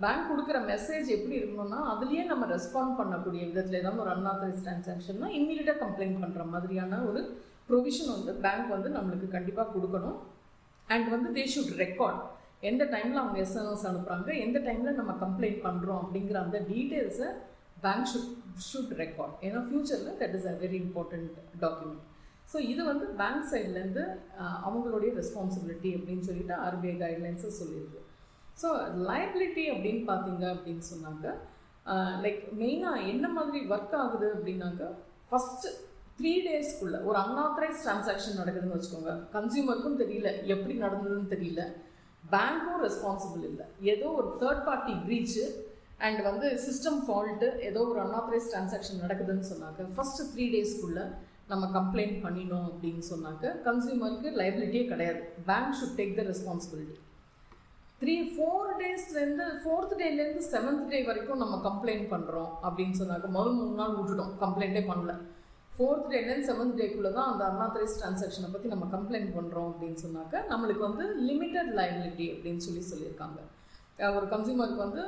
[0.03, 5.81] பேங்க் கொடுக்குற மெசேஜ் எப்படி இருக்கணும்னா அதுலேயே நம்ம ரெஸ்பாண்ட் பண்ணக்கூடிய விதத்தில் ஏதாவது ஒரு அன்ஆத்தரைஸ் டிரான்சாக்ஷன்னா இம்மீடியட்டாக
[5.83, 7.21] கம்ப்ளைண்ட் பண்ணுற மாதிரியான ஒரு
[7.69, 10.17] ப்ரொவிஷன் வந்து பேங்க் வந்து நம்மளுக்கு கண்டிப்பாக கொடுக்கணும்.
[10.87, 12.21] அண்ட் வந்து தே ஷுட் ரெக்கார்ட்
[12.69, 17.29] எந்த டைமில் அவங்க எஸ்எம்எஸ் அனுப்புகிறாங்க எந்த டைமில் நம்ம கம்ப்ளைண்ட் பண்ணுறோம் அப்படிங்கிற அந்த டீட்டெயில்ஸை
[17.85, 18.29] பேங்க் ஷுட்
[18.67, 21.31] ஷுட் ரெக்கார்ட் ஏன்னா ஃப்யூச்சரில் that is a very important
[21.63, 22.03] document
[22.51, 24.03] so இது வந்து பேங்க் சைட்லேருந்து
[24.65, 28.01] அவங்களுடைய ரெஸ்பான்சிபிலிட்டி அப்படின்னு சொல்லிட்டு ஆர்பிஐ கைட்லைன்ஸை சொல்லியிருக்கு
[28.61, 28.67] ஸோ
[29.09, 31.25] லைபிலிட்டி அப்படின்னு பார்த்தீங்க அப்படின்னு சொன்னாக்க
[32.23, 34.83] லைக் மெயினாக என்ன மாதிரி ஒர்க் ஆகுது அப்படின்னாக்க
[35.31, 35.71] ஃபஸ்ட்டு
[36.19, 39.13] த்ரீ டேஸ்க்குள்ள ஒரு அன்ஆத்தரைஸ் டிரான்சாக்ஷன் நடக்குதுன்னு வச்சுக்கோங்க.
[39.35, 41.63] கன்சியூமருக்கும் தெரியல எப்படி நடந்ததுன்னு தெரியல.
[42.33, 43.65] பேங்க்கும் ரெஸ்பான்சிபிள் இல்லை.
[43.93, 45.43] ஏதோ ஒரு தேர்ட் பார்ட்டி ப்ரீச்சு
[46.05, 51.05] அண்ட் வந்து சிஸ்டம் ஃபால்ட்டு ஏதோ ஒரு அன்ஆத்தரைஸ் டிரான்சாக்ஷன் நடக்குதுன்னு சொன்னாக்க ஃபஸ்ட்டு த்ரீ டேஸ்க்குள்ளே
[51.51, 55.19] நம்ம கம்ப்ளைண்ட் பண்ணினோம் அப்படின்னு சொன்னாக்க கன்சியூமருக்கு லைபிலிட்டியே கிடையாது.
[55.49, 56.97] Bank should take the responsibility
[58.01, 63.75] three four டேஸ்லேருந்து fourth டேலேருந்து செவன்த் டே வரைக்கும் நம்ம கம்ப்ளைண்ட் பண்ணுறோம் அப்படின்னு சொன்னாக்க மறு மூணு
[63.81, 64.33] நாள் விட்டுட்டோம்.
[64.43, 65.13] கம்ப்ளைண்ட்டே பண்ணல.
[65.75, 70.83] ஃபோர்த் டேலேருந்து செவன்த் டேக்குள்ளே தான் அந்த அன்ஆத்தரைஸ் டிரான்சாக்ஷனை பற்றி நம்ம கம்ப்ளைண்ட் பண்ணுறோம் அப்படின்னு சொன்னாக்க நம்மளுக்கு
[70.89, 73.39] வந்து லிமிட்டட் லைபிலிட்டி அப்படின்னு சொல்லி சொல்லியிருக்காங்க.
[74.17, 75.03] ஒரு கன்சியூமருக்கு வந்து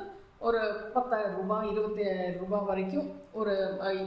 [0.48, 0.60] ஒரு
[0.96, 3.08] பத்தாயிரம் ரூபாய் இருபத்தாயிரம் ரூபாய் வரைக்கும்
[3.40, 3.54] ஒரு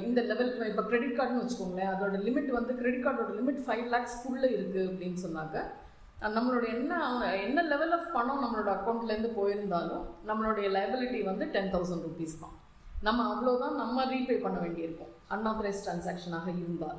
[0.08, 4.88] இந்த லெவல் இப்போ கிரெடிட் கார்டுன்னு வச்சுக்கோங்களேன் அதோட லிமிட் வந்து கிரெடிட் கார்டோட லிமிட் ஃபைவ் லேக்ஸ்க்குள்ளே இருக்குது
[4.90, 5.64] அப்படின்னு சொன்னாக்க
[6.36, 12.06] நம்மளுடைய நம்மளோட என்ன என்ன லெவல் ஆஃப் பணம் நம்மளோட அக்கௌண்ட்லேருந்து போயிருந்தாலும் நம்மளுடைய லைபிலிட்டி வந்து டென் தௌசண்ட்
[12.08, 12.56] ருபீஸ் தான்.
[13.06, 15.12] நம்ம அவ்வளோதான் நம்ம ரீபே பண்ண வேண்டியிருக்கும்.
[15.34, 16.98] அன்ஆத்தரைஸ் டிரான்சாக்ஷனாக இருந்தால்.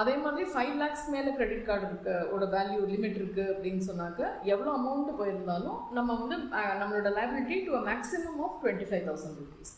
[0.00, 4.20] அதே மாதிரி ஃபைவ் லேக்ஸ் மேலே கிரெடிட் கார்டு இருக்கு ஓட வேல்யூ லிமிட் இருக்குது அப்படின்னு சொன்னாக்க
[4.52, 6.36] எவ்வளோ அமௌண்ட் போயிருந்தாலும் நம்ம வந்து
[6.82, 9.74] நம்மளோட liability to a maximum of twenty five thousand rupees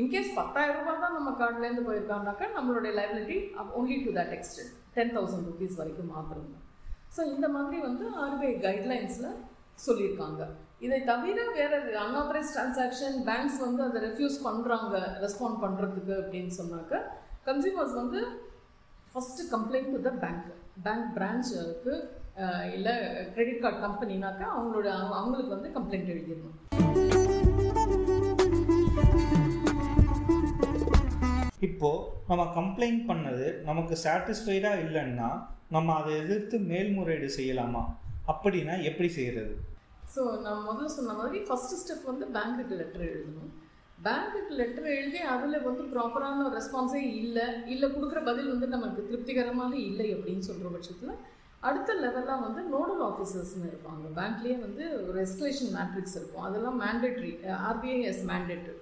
[0.00, 3.38] in case பத்தாயிரம் ரூபாய் தான் நம்ம கார்டுலேருந்து போயிருக்காங்கனாக்கா நம்மளுடைய liability
[3.80, 6.50] only to that extent ten thousand rupees வரைக்கும் மாத்திரம்
[7.16, 9.30] ஸோ இந்த மாதிரி வந்து ஆர்பிஐ கைட்லைன்ஸில்
[9.86, 10.42] சொல்லியிருக்காங்க.
[10.80, 16.94] இதை தவிர வேற அன்ஆத்தரைஸ் டிரான்சாக்ஷன் பேங்க்ஸ் வந்து அதை ரெஃப்யூஸ் பண்ணுறாங்க ரெஸ்பாண்ட் பண்ணுறதுக்கு அப்படின்னு சொன்னாக்க
[17.46, 18.20] கன்சியூமர்ஸ் வந்து
[19.06, 20.46] first complaint to the bank
[20.82, 21.94] bank பிரான்ச்சுக்கு
[22.74, 22.94] இல்லை
[23.34, 26.56] கிரெடிட் கார்டு கம்பெனினாக்கா அவங்களோட அவங்க- அவங்களுக்கு வந்து கம்ப்ளைண்ட் எழுதிடணும்.
[31.60, 31.90] இப்போ
[32.28, 35.28] நம்ம கம்ப்ளைண்ட் பண்ணது நமக்கு சாட்டிஸ்ஃபைடாக இல்லைன்னா
[35.68, 37.82] நம்ம அதை எதிர்த்து மேல்முறையீடு செய்யலாமா?
[38.28, 39.54] அப்படின்னா எப்படி செய்கிறது
[40.16, 43.50] ஸோ நான் முதல்ல சொன்ன மாதிரி ஃபஸ்ட்டு ஸ்டெப் வந்து பேங்க்குக்கு லெட்டர் எழுதணும்.
[44.06, 50.08] பேங்க்குக்கு லெட்டர் எழுதி அதில் வந்து ப்ராப்பரான ரெஸ்பான்ஸே இல்லை இல்லை கொடுக்குற பதில் வந்து நமக்கு திருப்திகரமாக இல்லை
[50.16, 51.14] அப்படின்னு சொல்கிற பட்சத்தில்
[51.68, 54.04] அடுத்த லெவலாக வந்து நோடல் ஆஃபீஸர்ஸ்னு இருப்பாங்க.
[54.18, 56.44] பேங்க்லேயே வந்து ஒரு எஸ்கலேஷன் மேட்ரிக்ஸ் இருக்கும்.
[56.48, 57.32] அதெல்லாம் mandatory
[57.68, 58.74] RBI is mandatory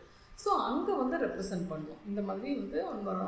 [0.44, 2.00] so அங்கே வந்து ரெப்ரசென்ட் பண்ணுவோம்.
[2.10, 2.78] இந்த மாதிரி வந்து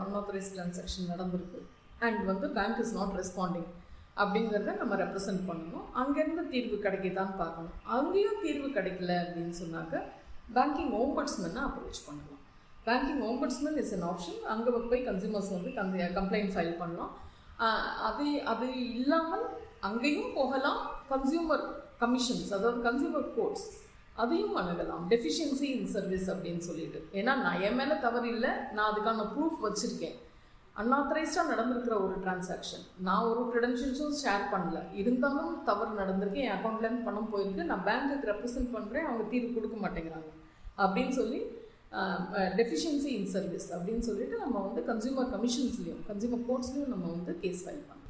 [0.05, 1.61] அன்ஆத்தரைஸ் ட்ரான்சாக்ஷன் நடந்திருக்கு.
[2.07, 3.69] அண்ட் வந்து பேங்க் இஸ் நாட் ரெஸ்பாண்டிங்
[4.23, 5.87] அப்படிங்கிறத நம்ம ரெப்ரசன்ட் பண்ணணும்.
[6.01, 7.75] அங்கேருந்து தீர்வு கிடைக்குதான்னு பார்க்கணும்.
[7.97, 10.03] அங்கேயும் தீர்வு கிடைக்கல அப்படின்னு சொன்னாக்க
[10.57, 12.43] பேங்கிங் ஓம்பட்ஸ்மேனை அப்ரோச் பண்ணலாம்.
[12.89, 17.15] Banking ombudsman is an option அங்கே போய் கன்சியூமர்ஸ் வந்து கந்த கம்ப்ளைண்ட் ஃபைல் பண்ணலாம்.
[18.09, 18.67] அது அது
[18.99, 19.47] இல்லாமல்
[19.89, 20.81] அங்கேயும் போகலாம்.
[21.13, 21.65] கன்சியூமர்
[22.03, 23.67] கமிஷன்ஸ் அதாவது கன்சியூமர் கோர்ட்ஸ்
[24.23, 27.01] அதையும் அணுகலாம் டெஃபிஷியன்சி இன் சர்வீஸ் அப்படின்னு சொல்லிட்டு.
[27.19, 28.53] ஏன்னா நான் என் மேலே தவறு இல்லை.
[28.77, 30.17] நான் அதுக்கான ப்ரூஃப் வச்சுருக்கேன்.
[30.81, 34.79] அன்ஆத்தரைஸ்டாக நடந்திருக்கிற ஒரு டிரான்சாக்ஷன் நான் ஒரு க்ரெடென்ஷியல்ஸும் ஷேர் பண்ணல.
[35.01, 36.41] இருந்தாலும் தவறு நடந்திருக்கு.
[36.47, 37.63] என் அக்கௌண்ட்லேருந்து பணம் போயிருக்கு.
[37.71, 40.31] நான் பேங்க்குக்கு ரெப்ரசென்ட் பண்ணுறேன் அவங்க தீர்வு கொடுக்க மாட்டேங்கிறாங்க.
[40.85, 41.39] அப்படின்னு சொல்லி
[42.59, 47.85] டெஃபிஷியன்சி இன் சர்வீஸ் அப்படின்னு சொல்லிட்டு நம்ம வந்து கன்சியூமர் கமிஷன்ஸ்லையும் கன்சியூமர் கோர்ட்ஸ்லையும் நம்ம வந்து கேஸ் ஃபைல்
[47.89, 48.05] பண்ணோம்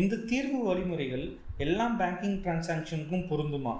[0.00, 1.24] இந்த தீர்வு வழிமுறைகள்
[1.66, 3.76] எல்லா பேங்கிங் டிரான்சாக்ஷனுக்கும் பொருந்துமா?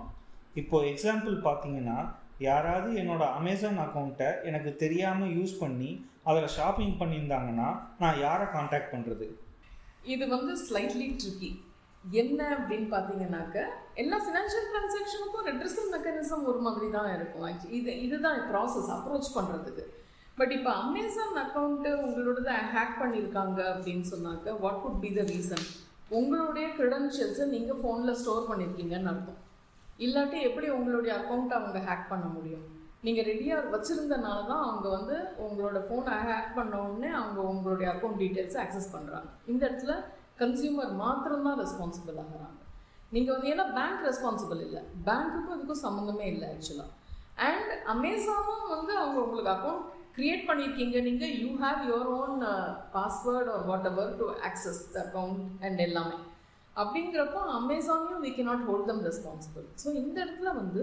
[0.63, 1.99] இப்போ எக்ஸாம்பிள் பார்த்தீங்கன்னா
[2.41, 5.91] யாராவது என்னோட அமேசான் அக்கௌண்ட்டை எனக்கு தெரியாமல் யூஸ் பண்ணி
[6.25, 7.69] அதில் ஷாப்பிங் பண்ணியிருந்தாங்கன்னா
[7.99, 9.27] நான் யாரை காண்டாக்ட் பண்ணுறது
[10.05, 11.51] இது வந்து ஸ்லைட்லி ட்ரிக்கி
[12.05, 13.57] என்ன அப்படின்னு பார்த்தீங்கன்னாக்க
[13.95, 17.45] எல்லா ஃபினான்ஷியல் டிரான்சாக்ஷனுக்கும் ரெட்ரஸல் மெக்கானிசம் ஒரு மாதிரி தான் இருக்கும்.
[17.45, 19.85] ஆக்சுவலி இது இதுதான் ப்ராசஸ் அப்ரோச் பண்ணுறதுக்கு
[20.39, 25.67] பட் இப்போ அமேசான் அக்கௌண்ட்டு உங்களோடத ஹேக் பண்ணியிருக்காங்க அப்படின்னு சொன்னாக்க what could be the reason
[26.11, 29.41] உங்களுடைய க்ரெடென்ஷியல்ஸை நீங்கள் ஃபோனில் ஸ்டோர் பண்ணியிருக்கீங்கன்னு அர்த்தம்.
[30.05, 32.65] இல்லாட்டி எப்படி உங்களுடைய அக்கௌண்ட்டை அவங்க ஹேக் பண்ண முடியும்?
[33.07, 38.61] நீங்கள் ரெடியாக வச்சுருந்தனால தான் அவங்க வந்து உங்களோட ஃபோனை ஹேக் பண்ண உடனே அவங்க உங்களுடைய அக்கௌண்ட் டீட்டெயில்ஸை
[38.65, 39.95] ஆக்சஸ் பண்ணுறாங்க இந்த இடத்துல
[40.43, 42.61] கன்சியூமர் மாத்திரம்தான் ரெஸ்பான்சிபிள் ஆகுறாங்க.
[43.15, 44.83] நீங்கள் வந்து ஏன்னா பேங்க் ரெஸ்பான்சிபிள் இல்லை.
[45.09, 46.93] பேங்க்குக்கும் இதுக்கும் சம்மந்தமே இல்லை ஆக்சுவலாக
[47.49, 49.85] அண்ட் அமேசானும் வந்து அவங்க உங்களுக்கு அக்கௌண்ட்
[50.17, 50.99] க்ரியேட் பண்ணியிருக்கீங்க.
[51.09, 52.37] நீங்கள் you have your own
[52.97, 56.19] password or whatever to access the account and எல்லாமே.
[56.77, 60.83] அப்படிங்கிறப்போ அமேசானையும் we cannot hold them responsible so இந்த இடத்துல வந்து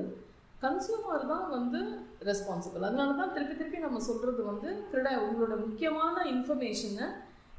[0.61, 1.79] கன்சியூமர் தான் வந்து
[2.21, 7.07] ரெஸ்பான்சிபிள் அதனால தான் திருப்பி திருப்பி நம்ம சொல்கிறது வந்து கிரட உங்களோட முக்கியமான இன்ஃபர்மேஷனை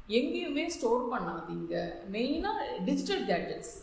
[0.09, 1.75] எங்கேயுமே ஸ்டோர் பண்ணாதீங்க.
[2.11, 3.73] மெயினாக டிஜிட்டல் கேட்ஜெட்ஸ்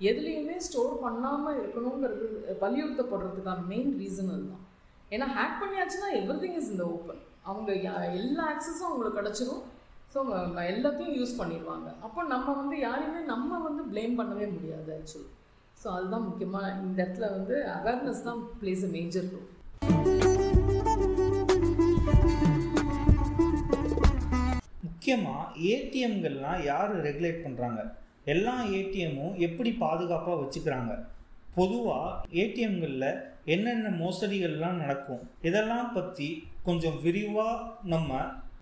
[0.00, 2.26] எதுலேயுமே ஸ்டோர் பண்ணாமல் இருக்கணுங்கிறது
[2.60, 4.64] வலியுறுத்தப்படுறதுக்கான மெயின் ரீசன் அதுதான்.
[5.10, 9.62] ஏன்னா ஹேக் பண்ணியாச்சுன்னா எவ்ரி திங் இஸ் இந்த ஓப்பன் அவங்க யா- எல்லா ஆக்சஸும் அவங்களுக்கு கிடச்சிரும்.
[10.14, 10.20] ஸோ
[10.70, 11.88] எல்லாத்தையும் யூஸ் பண்ணிடுவாங்க.
[12.06, 15.28] அப்போ நம்ம வந்து யாரையுமே நம்ம வந்து ப்ளேம் பண்ணவே முடியாது ஆக்சுவலி
[15.82, 19.48] ஸோ அதுதான் முக்கியமாக இந்த இடத்துல வந்து அவேர்னஸ் தான் பிளேஸ் அ மேஜர் ரோல்
[24.84, 27.80] முக்கியமாக ஏடிஎம்கள்லாம் யார் ரெகுலேட் பண்ணுறாங்க
[28.24, 30.92] எல்லா ஏடிஎம்மும் எப்படி பாதுகாப்பாக வச்சுக்கிறாங்க?
[31.56, 32.10] பொதுவாக
[32.42, 33.08] ஏடிஎம்களில்
[33.54, 35.22] என்னென்ன மோசடிகள்லாம் நடக்கும்?
[35.48, 36.28] இதெல்லாம் பற்றி
[36.64, 37.56] கொஞ்சம் விரிவாக
[37.92, 38.10] நம்ம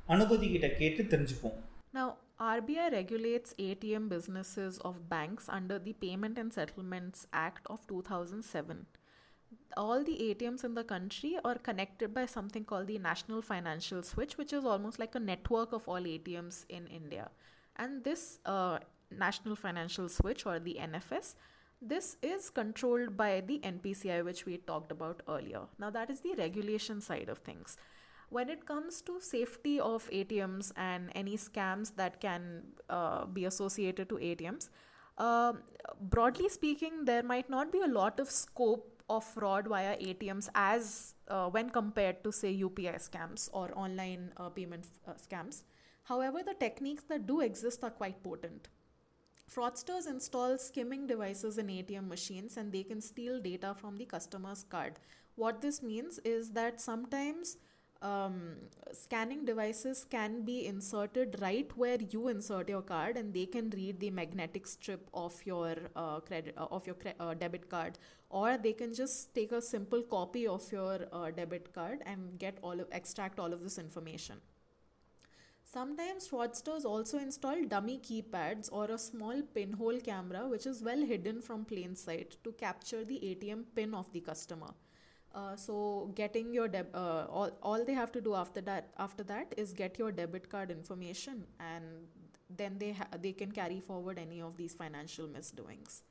[0.07, 1.57] அனுபதி கிட்ட கேட்டு தெரிஞ்சுப்போம்
[1.97, 2.05] Now,
[2.39, 8.87] RBI regulates ATM businesses of banks under the Payment and Settlements Act of 2007.
[9.77, 14.33] All the ATMs in the country are connected by something called the National Financial Switch,
[14.39, 17.29] which is almost like a network of all ATMs in India.
[17.75, 18.79] And this uh,
[19.11, 21.35] National Financial Switch, or the NFS,
[21.81, 25.63] this is controlled by the NPCI, which we talked about earlier.
[25.77, 27.77] Now, that is the regulation side of things
[28.30, 34.08] when it comes to safety of ATMs and any scams that can uh, be associated
[34.08, 34.68] to ATMs,
[35.18, 35.62] um
[36.00, 41.14] broadly speaking, there might not be a lot of scope of fraud via ATMs as
[41.28, 45.62] uh, when compared to say UPI scams or online uh, payment uh, scams.
[46.04, 48.68] However, the techniques that do exist are quite potent.
[49.50, 54.62] Fraudsters install skimming devices in ATM machines and they can steal data from the customer's
[54.62, 54.98] card.
[55.36, 57.56] What this means is that sometimes
[58.02, 58.56] um,
[58.92, 63.98] scanning devices can be inserted right where you insert your card and they can read
[64.00, 67.98] the magnetic strip of your uh, credit uh, of your cre- uh, debit card
[68.30, 72.58] or they can just take a simple copy of your uh, debit card and get
[72.62, 74.40] all of extract all of this information
[75.62, 81.40] Sometimes fraudsters also install dummy keypads or a small pinhole camera which is well hidden
[81.42, 84.72] from plain sight to capture the ATM pin of the customer.
[85.34, 89.22] Uh, so getting your deb- uh, all, all they have to do after that after
[89.22, 91.84] that is get your debit card information and
[92.56, 96.02] then they ha- they can carry forward any of these financial misdoings.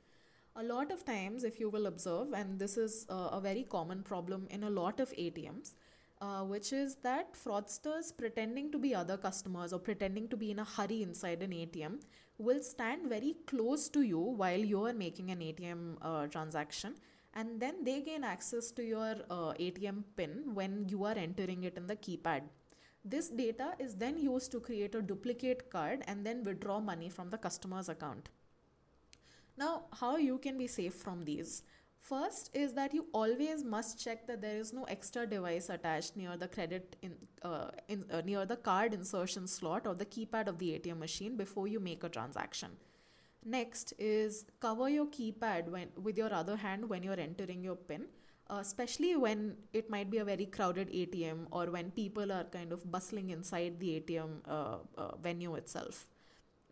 [0.54, 4.02] A lot of times if you will observe and this is uh, a very common
[4.02, 5.72] problem in a lot of atms
[6.20, 10.58] uh, which is that fraudsters pretending to be other customers or pretending to be in
[10.58, 12.00] a hurry inside an atm
[12.38, 16.94] will stand very close to you while you are making an atm uh, transaction
[17.34, 21.76] and then they gain access to your uh, atm pin when you are entering it
[21.76, 22.42] in the keypad
[23.04, 27.30] this data is then used to create a duplicate card and then withdraw money from
[27.30, 28.28] the customer's account
[29.58, 31.64] now, how you can be safe from these?
[31.98, 36.36] First is that you always must check that there is no extra device attached near
[36.36, 40.58] the credit in, uh, in uh, near the card insertion slot or the keypad of
[40.60, 42.70] the ATM machine before you make a transaction.
[43.48, 48.02] Next is cover your keypad when with your other hand when you're entering your PIN,
[48.50, 52.72] uh, especially when it might be a very crowded ATM or when people are kind
[52.72, 56.08] of bustling inside the ATM uh, uh, venue itself.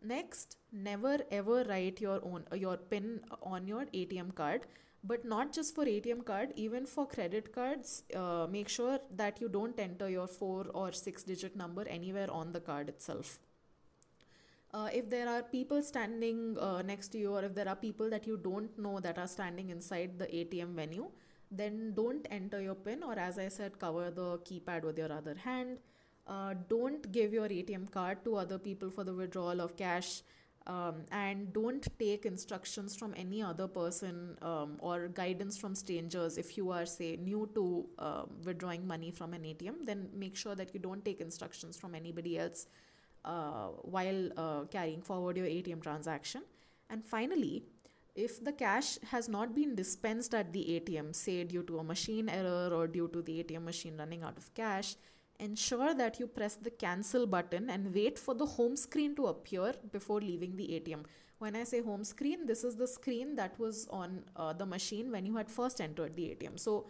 [0.02, 4.66] Next, never ever write your own your PIN on your ATM card,
[5.02, 8.02] but not just for ATM card, even for credit cards.
[8.14, 12.52] Uh, make sure that you don't enter your four or six digit number anywhere on
[12.52, 13.38] the card itself.
[14.76, 18.10] Uh, if there are people standing uh, next to you, or if there are people
[18.10, 21.06] that you don't know that are standing inside the ATM venue,
[21.50, 25.34] then don't enter your PIN, or as I said, cover the keypad with your other
[25.34, 25.78] hand.
[26.26, 30.22] Uh, don't give your ATM card to other people for the withdrawal of cash.
[30.66, 36.36] Um, and don't take instructions from any other person um, or guidance from strangers.
[36.36, 40.56] If you are, say, new to uh, withdrawing money from an ATM, then make sure
[40.56, 42.66] that you don't take instructions from anybody else
[43.26, 46.42] uh, while uh, carrying forward your ATM transaction.
[46.88, 47.64] And finally,
[48.14, 52.28] if the cash has not been dispensed at the ATM, say due to a machine
[52.28, 54.94] error or due to the ATM machine running out of cash,
[55.38, 59.74] ensure that you press the cancel button and wait for the home screen to appear
[59.92, 61.04] before leaving the ATM.
[61.38, 65.12] When I say home screen, this is the screen that was on uh, the machine
[65.12, 66.58] when you had first entered the ATM.
[66.58, 66.86] So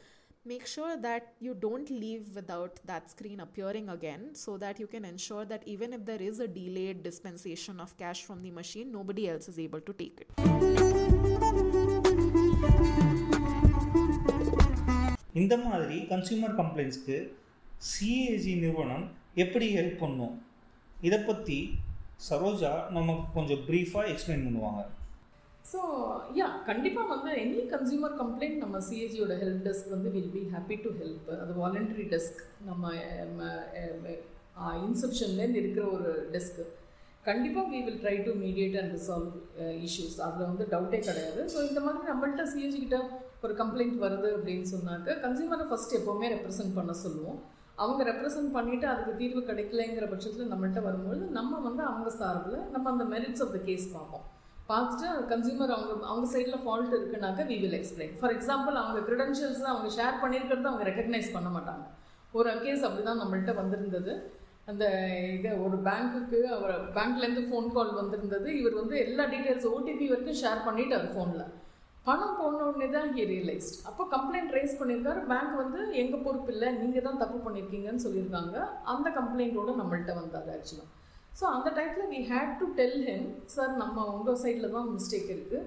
[0.46, 5.04] make sure that you don't leave without that screen appearing again so that you can
[5.04, 9.28] ensure that even if there is a delayed dispensation of cash from the machine, nobody
[9.28, 10.28] else is able to take it.
[15.36, 17.16] இந்த மாதிரி consumer கம்ப்ளைண்ட்ஸ்க்கு
[17.88, 19.04] CAG நிறுவனம்
[19.36, 20.36] எப்படி help பண்ணும்
[20.98, 21.58] இதை பற்றி
[22.28, 24.82] சரோஜா நமக்கு கொஞ்சம் ப்ரீஃபாக explain பண்ணுவாங்க
[25.70, 25.80] ஸோ
[26.38, 30.90] யா கண்டிப்பாக வந்து எனி கன்சியூமர் கம்ப்ளைண்ட் நம்ம சிஏஜியோட ஹெல்ப் டெஸ்க் வந்து will be happy to
[31.00, 32.92] help அது வாலண்டரி டெஸ்க் நம்ம
[34.88, 36.64] இன்செப்ஷன்லேருந்து இருக்கிற ஒரு டெஸ்க்கு
[37.28, 39.32] கண்டிப்பாக we will try to mediate and resolve
[39.88, 41.40] issues அதில் வந்து டவுட்டே கிடையாது.
[41.54, 42.98] ஸோ இந்த மாதிரி நம்மள்கிட்ட சிஏஜி கிட்ட
[43.46, 47.40] ஒரு கம்ப்ளைண்ட் வருது அப்படின்னு சொன்னாக்க கன்சியூமரை ஃபஸ்ட் எப்போவுமே ரெப்ரசன்ட் பண்ண சொல்லுவோம்.
[47.82, 53.06] அவங்க ரெப்ரசன்ட் பண்ணிவிட்டு அதுக்கு தீர்வு கிடைக்கலங்கிற பட்சத்தில் நம்மள்கிட்ட வரும்பொழுது நம்ம வந்து அவங்க சார்பில் நம்ம அந்த
[53.14, 54.24] மெரிட்ஸ் ஆஃப் த கேஸ் பார்ப்போம்.
[54.70, 59.90] பார்த்துட்டு கன்சியூமர் அவங்க அவங்க சைடில் fault இருக்குனாக்க we will explain for example அவங்க க்ரிடென்ஷியல்ஸ் அவங்க
[59.98, 61.84] ஷேர் பண்ணியிருக்கிறத அவங்க ரெக்கக்னைஸ் பண்ண மாட்டாங்க.
[62.38, 64.14] ஒரு கேஸ் அப்படி தான் நம்மள்கிட்ட வந்திருந்தது.
[64.70, 64.84] அந்த
[65.36, 68.48] இது ஒரு பேங்க்குக்கு அவர் பேங்க்லேருந்து ஃபோன் கால் வந்திருந்தது.
[68.60, 71.46] இவர் வந்து எல்லா டீட்டெயில்ஸ் ஓடிபி வரைக்கும் ஷேர் பண்ணிட்டார் ஃபோனில்
[72.08, 75.20] பணம் போன உடனே தான் ஹி ரியலைஸ்ட் அப்போ கம்ப்ளைண்ட் ரைஸ் பண்ணியிருக்காரு.
[75.30, 76.68] பேங்க் வந்து எங்கள் பொறுப்பு இல்லை.
[76.82, 78.56] நீங்கள் தான் தப்பு பண்ணியிருக்கீங்கன்னு சொல்லியிருக்காங்க.
[78.92, 80.92] அந்த கம்ப்ளைண்ட்டோடு நம்மள்ட்ட வந்தார் ஆக்சுவலாக
[81.38, 85.60] ஸோ அந்த டைத்தில் we had to tell him sir நம்ம உங்கள் சைடில் தான் மிஸ்டேக் இருக்குது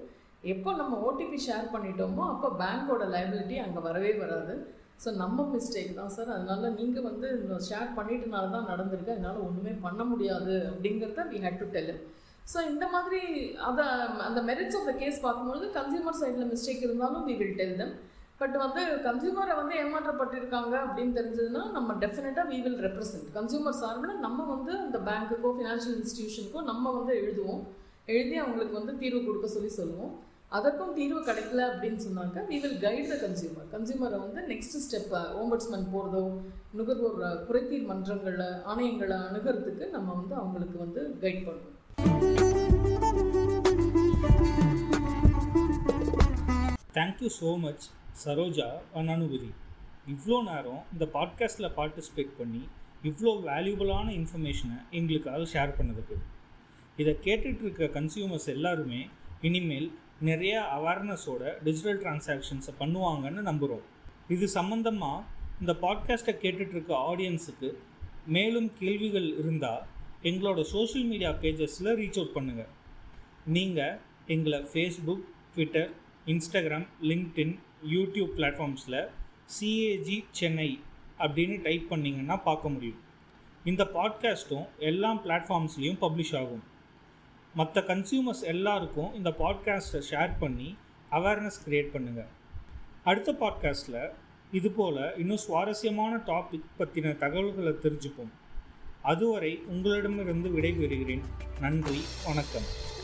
[0.53, 4.53] எப்போ நம்ம ஓடிபி ஷேர் பண்ணிட்டோமோ அப்போ பேங்க்கோட லைபிலிட்டி அங்கே வரவே வராது.
[5.03, 7.27] ஸோ நம்ம மிஸ்டேக் தான் சார் அதனால் நீங்கள் வந்து
[7.67, 9.15] ஷேர் பண்ணிட்டனால தான் நடந்திருக்கு.
[9.17, 10.55] அதனால் ஒன்றுமே பண்ண முடியாது.
[10.71, 11.93] அப்படிங்கிறத we had to tell
[12.51, 13.21] so இந்த மாதிரி
[13.69, 13.83] அதை
[14.27, 17.93] அந்த மெரிட்ஸ் ஆஃப் த கேஸ் பார்க்கும்பொழுது கன்சியூமர் சைடில் மிஸ்டேக் இருந்தாலும் we will tell them
[18.41, 24.45] but வந்து கன்சியூமரை வந்து ஏமாற்றப்பட்டிருக்காங்க அப்படின்னு தெரிஞ்சதுன்னா நம்ம டெஃபினட்டாக வி வில் ரெப்ரசென்ட் கன்சியூமர் சார்பில் நம்ம
[24.53, 27.61] வந்து அந்த பேங்க்குக்கோ ஃபினான்ஷியல் இன்ஸ்டிடியூஷனுக்கோ நம்ம வந்து எழுதுவோம்.
[28.13, 30.13] எழுதி அவங்களுக்கு வந்து தீர்வு கொடுக்க சொல்லி சொல்லுவோம்.
[30.57, 35.85] அதற்கும் தீர்வு கிடைக்கல அப்படின்னு சொன்னாக்க we will guide the consumer கன்சியூமரை வந்து நெக்ஸ்ட் ஸ்டெப் ஓம்பட்ஸ்மன்
[35.93, 36.23] போகிறதோ
[36.79, 37.19] நுகர்வோர்
[37.49, 41.75] குறைதீர் மன்றங்களை ஆணையங்களை அணுகிறதுக்கு நம்ம வந்து அவங்களுக்கு வந்து கைட் பண்ணுவோம்.
[46.99, 47.85] Thank you so much
[48.25, 49.49] Saroja Anupathi
[50.07, 52.67] இவ்வளோ நேரம் இந்த பாட்காஸ்ட்டில் பார்ட்டிசிபேட் பண்ணி
[53.03, 56.15] இவ்வளோ வேல்யூபிளான இன்ஃபர்மேஷனை எங்களுக்காக ஷேர் பண்ணதுக்கு.
[56.97, 59.09] இதை கேட்டுட்ருக்க கன்சியூமர்ஸ் எல்லாருமே
[59.41, 63.81] இனிமேல் நிறைய அவேர்னஸோட டிஜிட்டல் டிரான்சாக்ஷன்ஸை பண்ணுவாங்கன்னு நம்புகிறோம்
[64.27, 65.23] இது சம்மந்தமாக
[65.59, 67.73] இந்த பாட்காஸ்ட்டை கேட்டுட்ருக்க ஆடியன்ஸுக்கு
[68.25, 69.83] மேலும் கேள்விகள் இருந்தால்
[70.23, 72.69] எங்களோட சோஷியல் மீடியா பேஜஸில் ரீச் அவுட் பண்ணுங்கள்
[73.45, 75.91] நீங்கள் எங்களை Facebook Twitter
[76.25, 79.07] Instagram LinkedIn YouTube பிளாட்ஃபார்ம்ஸில்
[79.59, 80.79] CAG Chennai
[81.19, 82.99] அப்படின்னு டைப் பண்ணிங்கன்னா பார்க்க முடியும்.
[83.65, 86.63] இந்த பாட்காஸ்ட்டும் எல்லா பிளாட்ஃபார்ம்ஸ்லேயும் பப்ளிஷ் ஆகும்.
[87.53, 90.75] மற்ற கன்சியூமர்ஸ் எல்லாருக்கும் இந்த பாட்காஸ்ட்டை ஷேர் பண்ணி
[91.11, 92.27] அவேர்னஸ் க்ரியேட் பண்ணுங்கள்
[93.03, 94.11] அடுத்த பாட்காஸ்ட்டில்
[94.51, 98.29] இதுபோல் இன்னும் சுவாரஸ்யமான டாபிக் பற்றின தகவல்களை தெரிஞ்சுப்போம்.
[99.01, 101.21] அதுவரை உங்களிடமிருந்து விடைபெறுகிறேன்.
[101.59, 102.97] நன்றி வணக்கம்.